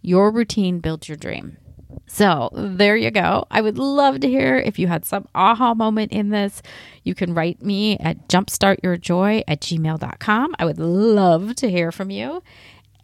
your 0.01 0.31
routine 0.31 0.79
builds 0.79 1.09
your 1.09 1.17
dream. 1.17 1.57
So 2.05 2.49
there 2.53 2.95
you 2.95 3.11
go. 3.11 3.45
I 3.49 3.61
would 3.61 3.77
love 3.77 4.19
to 4.21 4.27
hear 4.27 4.57
if 4.57 4.77
you 4.77 4.87
had 4.87 5.05
some 5.05 5.27
aha 5.33 5.73
moment 5.73 6.11
in 6.11 6.29
this. 6.29 6.61
You 7.03 7.15
can 7.15 7.33
write 7.33 7.61
me 7.61 7.97
at 7.99 8.27
jumpstartyourjoy 8.27 9.43
at 9.47 9.61
gmail.com. 9.61 10.55
I 10.59 10.65
would 10.65 10.79
love 10.79 11.55
to 11.55 11.69
hear 11.69 11.91
from 11.91 12.11
you. 12.11 12.43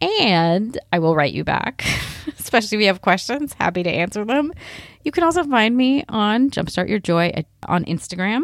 And 0.02 0.78
I 0.92 1.00
will 1.00 1.16
write 1.16 1.34
you 1.34 1.46
back, 1.46 1.86
especially 2.40 2.78
if 2.78 2.82
you 2.82 2.88
have 2.88 3.02
questions. 3.02 3.54
Happy 3.54 3.84
to 3.84 3.90
answer 3.90 4.26
them. 4.26 4.52
You 5.04 5.12
can 5.12 5.24
also 5.24 5.44
find 5.44 5.78
me 5.78 6.04
on 6.10 6.50
Jumpstart 6.50 6.90
Your 6.90 7.00
Joy 7.00 7.46
on 7.68 7.86
Instagram 7.86 8.44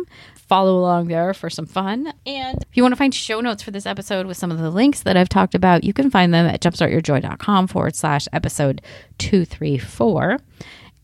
follow 0.50 0.80
along 0.80 1.08
there 1.08 1.34
for 1.34 1.50
some 1.50 1.68
fun. 1.68 2.12
And 2.26 2.58
if 2.64 2.76
you 2.76 2.84
want 2.84 2.92
to 2.92 2.98
find 2.98 3.14
show 3.14 3.40
notes 3.40 3.64
for 3.64 3.72
this 3.72 3.86
episode 3.86 4.26
with 4.26 4.36
some 4.36 4.52
of 4.52 4.58
the 4.58 4.72
links 4.72 5.04
that 5.04 5.16
I've 5.16 5.30
talked 5.30 5.56
about, 5.56 5.84
you 5.84 5.94
can 5.94 6.10
find 6.10 6.34
them 6.34 6.48
at 6.48 6.60
jumpstartyourjoy.com 6.62 7.68
forward 7.68 7.96
slash 7.96 8.28
episode 8.34 8.82
234. 9.20 10.40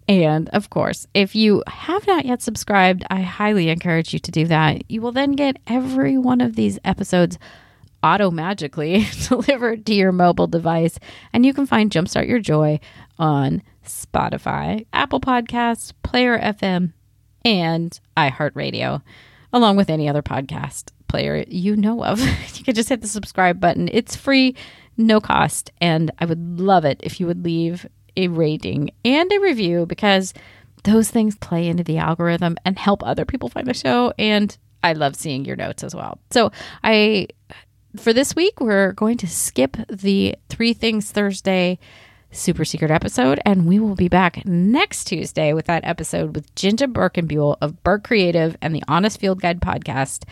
And 0.08 0.50
of 0.50 0.70
course, 0.70 1.08
if 1.14 1.36
you 1.36 1.64
have 1.68 2.06
not 2.08 2.26
yet 2.26 2.42
subscribed, 2.42 3.06
I 3.10 3.22
highly 3.22 3.70
encourage 3.70 4.14
you 4.14 4.20
to 4.20 4.32
do 4.32 4.46
that. 4.48 4.90
You 4.90 5.02
will 5.02 5.12
then 5.12 5.34
get 5.34 5.58
every 5.68 6.18
one 6.18 6.42
of 6.42 6.56
these 6.56 6.80
episodes 6.84 7.38
auto 8.04 8.30
magically 8.30 9.08
delivered 9.30 9.86
to 9.86 9.94
your 9.94 10.12
mobile 10.12 10.48
device. 10.48 11.00
And 11.34 11.46
you 11.46 11.54
can 11.54 11.66
find 11.66 11.92
Jumpstart 11.92 12.28
Your 12.28 12.40
Joy 12.40 12.80
on 13.18 13.62
Spotify, 13.86 14.86
Apple 14.92 15.20
Podcasts, 15.20 15.94
Player 16.04 16.38
FM, 16.38 16.94
and 17.44 18.00
iHeartRadio 18.18 19.02
along 19.56 19.78
with 19.78 19.90
any 19.90 20.10
other 20.10 20.22
podcast 20.22 20.92
player 21.08 21.46
you 21.48 21.78
know 21.78 22.04
of. 22.04 22.20
you 22.56 22.64
can 22.64 22.76
just 22.76 22.90
hit 22.90 23.02
the 23.02 23.08
subscribe 23.08 23.60
button. 23.60 23.90
It's 23.92 24.16
free, 24.16 24.54
no 24.98 25.22
cost, 25.22 25.72
and 25.80 26.12
I 26.20 26.26
would 26.26 26.60
love 26.60 26.84
it 26.84 27.00
if 27.02 27.20
you 27.20 27.26
would 27.26 27.44
leave 27.44 27.88
a 28.18 28.28
rating 28.28 28.92
and 29.06 29.32
a 29.32 29.40
review 29.40 29.86
because 29.86 30.34
those 30.84 31.10
things 31.10 31.36
play 31.38 31.68
into 31.68 31.84
the 31.84 31.98
algorithm 31.98 32.58
and 32.66 32.78
help 32.78 33.02
other 33.04 33.26
people 33.26 33.50
find 33.50 33.66
the 33.66 33.74
show 33.74 34.14
and 34.20 34.56
I 34.84 34.94
love 34.94 35.16
seeing 35.16 35.46
your 35.46 35.56
notes 35.56 35.84
as 35.84 35.96
well. 35.96 36.20
So, 36.32 36.52
I 36.84 37.28
for 37.98 38.14
this 38.14 38.36
week 38.36 38.60
we're 38.60 38.92
going 38.92 39.18
to 39.18 39.28
skip 39.28 39.78
the 39.90 40.36
3 40.50 40.74
things 40.74 41.12
Thursday 41.12 41.80
super 42.32 42.66
secret 42.66 42.92
episode. 42.92 43.40
And 43.46 43.66
we 43.66 43.80
will 43.80 43.96
be 43.96 44.08
back 44.08 44.46
next 44.46 45.06
Tuesday 45.06 45.54
with 45.54 45.66
that 45.66 45.86
episode 45.86 46.36
with 46.36 46.54
Ginja 46.56 46.92
Birkenbuell 46.92 47.58
of 47.62 47.82
Burke 47.84 48.04
Creative 48.04 48.58
and 48.62 48.76
the 48.76 48.84
Honest 48.88 49.20
Field 49.20 49.42
Guide 49.42 49.62
podcast. 49.62 50.24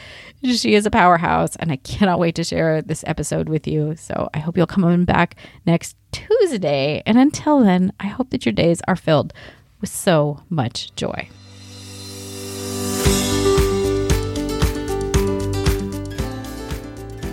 She 0.43 0.75
is 0.75 0.85
a 0.85 0.91
powerhouse, 0.91 1.55
and 1.57 1.71
I 1.71 1.77
cannot 1.77 2.19
wait 2.19 2.35
to 2.35 2.43
share 2.43 2.81
this 2.81 3.03
episode 3.07 3.49
with 3.49 3.67
you. 3.67 3.95
So 3.95 4.29
I 4.33 4.39
hope 4.39 4.57
you'll 4.57 4.67
come 4.67 4.83
on 4.83 5.05
back 5.05 5.35
next 5.65 5.95
Tuesday. 6.11 7.01
And 7.05 7.17
until 7.17 7.59
then, 7.59 7.93
I 7.99 8.07
hope 8.07 8.29
that 8.31 8.45
your 8.45 8.53
days 8.53 8.81
are 8.87 8.95
filled 8.95 9.33
with 9.81 9.89
so 9.89 10.41
much 10.49 10.93
joy. 10.95 11.29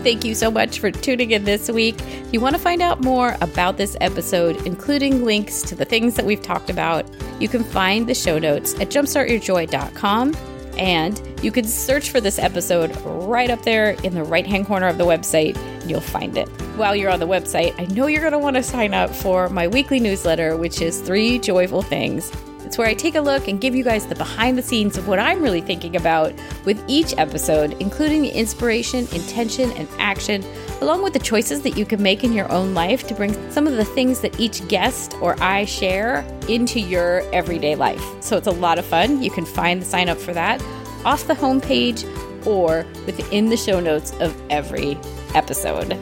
Thank 0.03 0.25
you 0.25 0.35
so 0.35 0.51
much 0.51 0.81
for 0.81 0.91
tuning 0.91 1.33
in 1.33 1.45
this 1.45 1.71
week. 1.71 2.01
If 2.01 2.33
you 2.33 2.41
want 2.41 2.57
to 2.57 2.61
find 2.61 2.81
out 2.81 3.03
more 3.03 3.37
about 3.43 3.77
this 3.77 3.99
episode, 4.01 4.67
including 4.67 5.27
links 5.27 5.61
to 5.63 5.75
the 5.75 5.85
things 5.85 6.15
that 6.15 6.25
we've 6.25 6.41
talked 6.41 6.71
about, 6.71 7.05
you 7.39 7.49
can 7.49 7.63
find 7.63 8.09
the 8.09 8.15
show 8.15 8.39
notes 8.39 8.73
at 8.75 8.89
jumpstartyourjoy.com. 8.89 10.35
And 10.79 11.45
you 11.45 11.53
can 11.53 11.65
search 11.65 12.09
for 12.09 12.19
this 12.19 12.39
episode 12.39 12.97
right 13.05 13.51
up 13.51 13.63
there 13.65 13.91
in 14.03 14.15
the 14.15 14.25
right 14.25 14.47
hand 14.47 14.67
corner 14.67 14.87
of 14.87 14.97
the 14.97 15.05
website, 15.05 15.59
and 15.59 15.91
you'll 15.91 16.01
find 16.01 16.39
it. 16.39 16.49
While 16.79 16.97
you're 16.97 17.11
on 17.11 17.21
the 17.21 17.29
website, 17.29 17.79
I 17.79 17.85
know 17.93 18.07
you're 18.07 18.23
going 18.23 18.33
to 18.33 18.39
want 18.39 18.57
to 18.57 18.63
sign 18.63 18.95
up 18.95 19.15
for 19.15 19.51
my 19.51 19.69
weekly 19.69 20.01
newsletter, 20.01 20.57
which 20.57 20.81
is 20.81 21.03
Three 21.03 21.39
Joyful 21.39 21.83
Things 21.83 22.33
it's 22.71 22.79
where 22.79 22.87
I 22.87 22.95
take 22.95 23.17
a 23.17 23.21
look 23.21 23.49
and 23.49 23.61
give 23.61 23.75
you 23.75 23.83
guys 23.83 24.07
the 24.07 24.15
behind 24.15 24.57
the 24.57 24.63
scenes 24.63 24.97
of 24.97 25.09
what 25.09 25.19
I'm 25.19 25.43
really 25.43 25.61
thinking 25.61 25.97
about 25.97 26.33
with 26.65 26.81
each 26.87 27.13
episode, 27.19 27.73
including 27.81 28.23
the 28.23 28.29
inspiration, 28.29 29.09
intention, 29.13 29.73
and 29.73 29.89
action, 29.99 30.45
along 30.81 31.03
with 31.03 31.13
the 31.13 31.19
choices 31.19 31.63
that 31.63 31.77
you 31.77 31.85
can 31.85 32.01
make 32.01 32.23
in 32.23 32.33
your 32.33 32.49
own 32.53 32.73
life 32.73 33.09
to 33.09 33.15
bring 33.17 33.35
some 33.51 33.67
of 33.67 33.73
the 33.73 33.85
things 33.85 34.21
that 34.21 34.39
each 34.39 34.69
guest 34.69 35.17
or 35.21 35.35
I 35.43 35.65
share 35.65 36.21
into 36.49 36.79
your 36.79 37.29
everyday 37.35 37.75
life. 37.75 38.05
So 38.21 38.37
it's 38.37 38.47
a 38.47 38.53
lot 38.53 38.79
of 38.79 38.85
fun. 38.85 39.21
You 39.21 39.33
can 39.33 39.47
find 39.47 39.83
the 39.83 39.87
sign 39.87 40.09
up 40.09 40.19
for 40.19 40.33
that 40.35 40.63
off 41.05 41.27
the 41.27 41.35
homepage 41.35 42.07
or 42.47 42.87
within 43.05 43.47
the 43.47 43.57
show 43.57 43.81
notes 43.81 44.13
of 44.21 44.41
every 44.49 44.97
episode. 45.35 45.99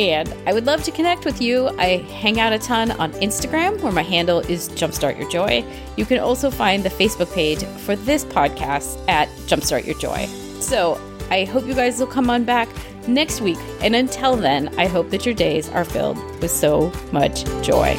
And 0.00 0.34
I 0.46 0.54
would 0.54 0.64
love 0.64 0.82
to 0.84 0.90
connect 0.90 1.26
with 1.26 1.42
you. 1.42 1.68
I 1.78 1.98
hang 1.98 2.40
out 2.40 2.54
a 2.54 2.58
ton 2.58 2.90
on 2.92 3.12
Instagram, 3.12 3.78
where 3.82 3.92
my 3.92 4.02
handle 4.02 4.40
is 4.40 4.70
Jumpstart 4.70 5.18
Your 5.18 5.28
Joy. 5.28 5.62
You 5.98 6.06
can 6.06 6.20
also 6.20 6.50
find 6.50 6.82
the 6.82 6.88
Facebook 6.88 7.30
page 7.34 7.62
for 7.84 7.96
this 7.96 8.24
podcast 8.24 9.06
at 9.10 9.28
Jumpstart 9.40 9.84
Your 9.84 9.98
Joy. 9.98 10.24
So 10.58 10.98
I 11.30 11.44
hope 11.44 11.66
you 11.66 11.74
guys 11.74 12.00
will 12.00 12.06
come 12.06 12.30
on 12.30 12.44
back 12.44 12.70
next 13.06 13.42
week. 13.42 13.58
And 13.82 13.94
until 13.94 14.36
then, 14.36 14.74
I 14.78 14.86
hope 14.86 15.10
that 15.10 15.26
your 15.26 15.34
days 15.34 15.68
are 15.68 15.84
filled 15.84 16.16
with 16.40 16.50
so 16.50 16.90
much 17.12 17.44
joy. 17.62 17.94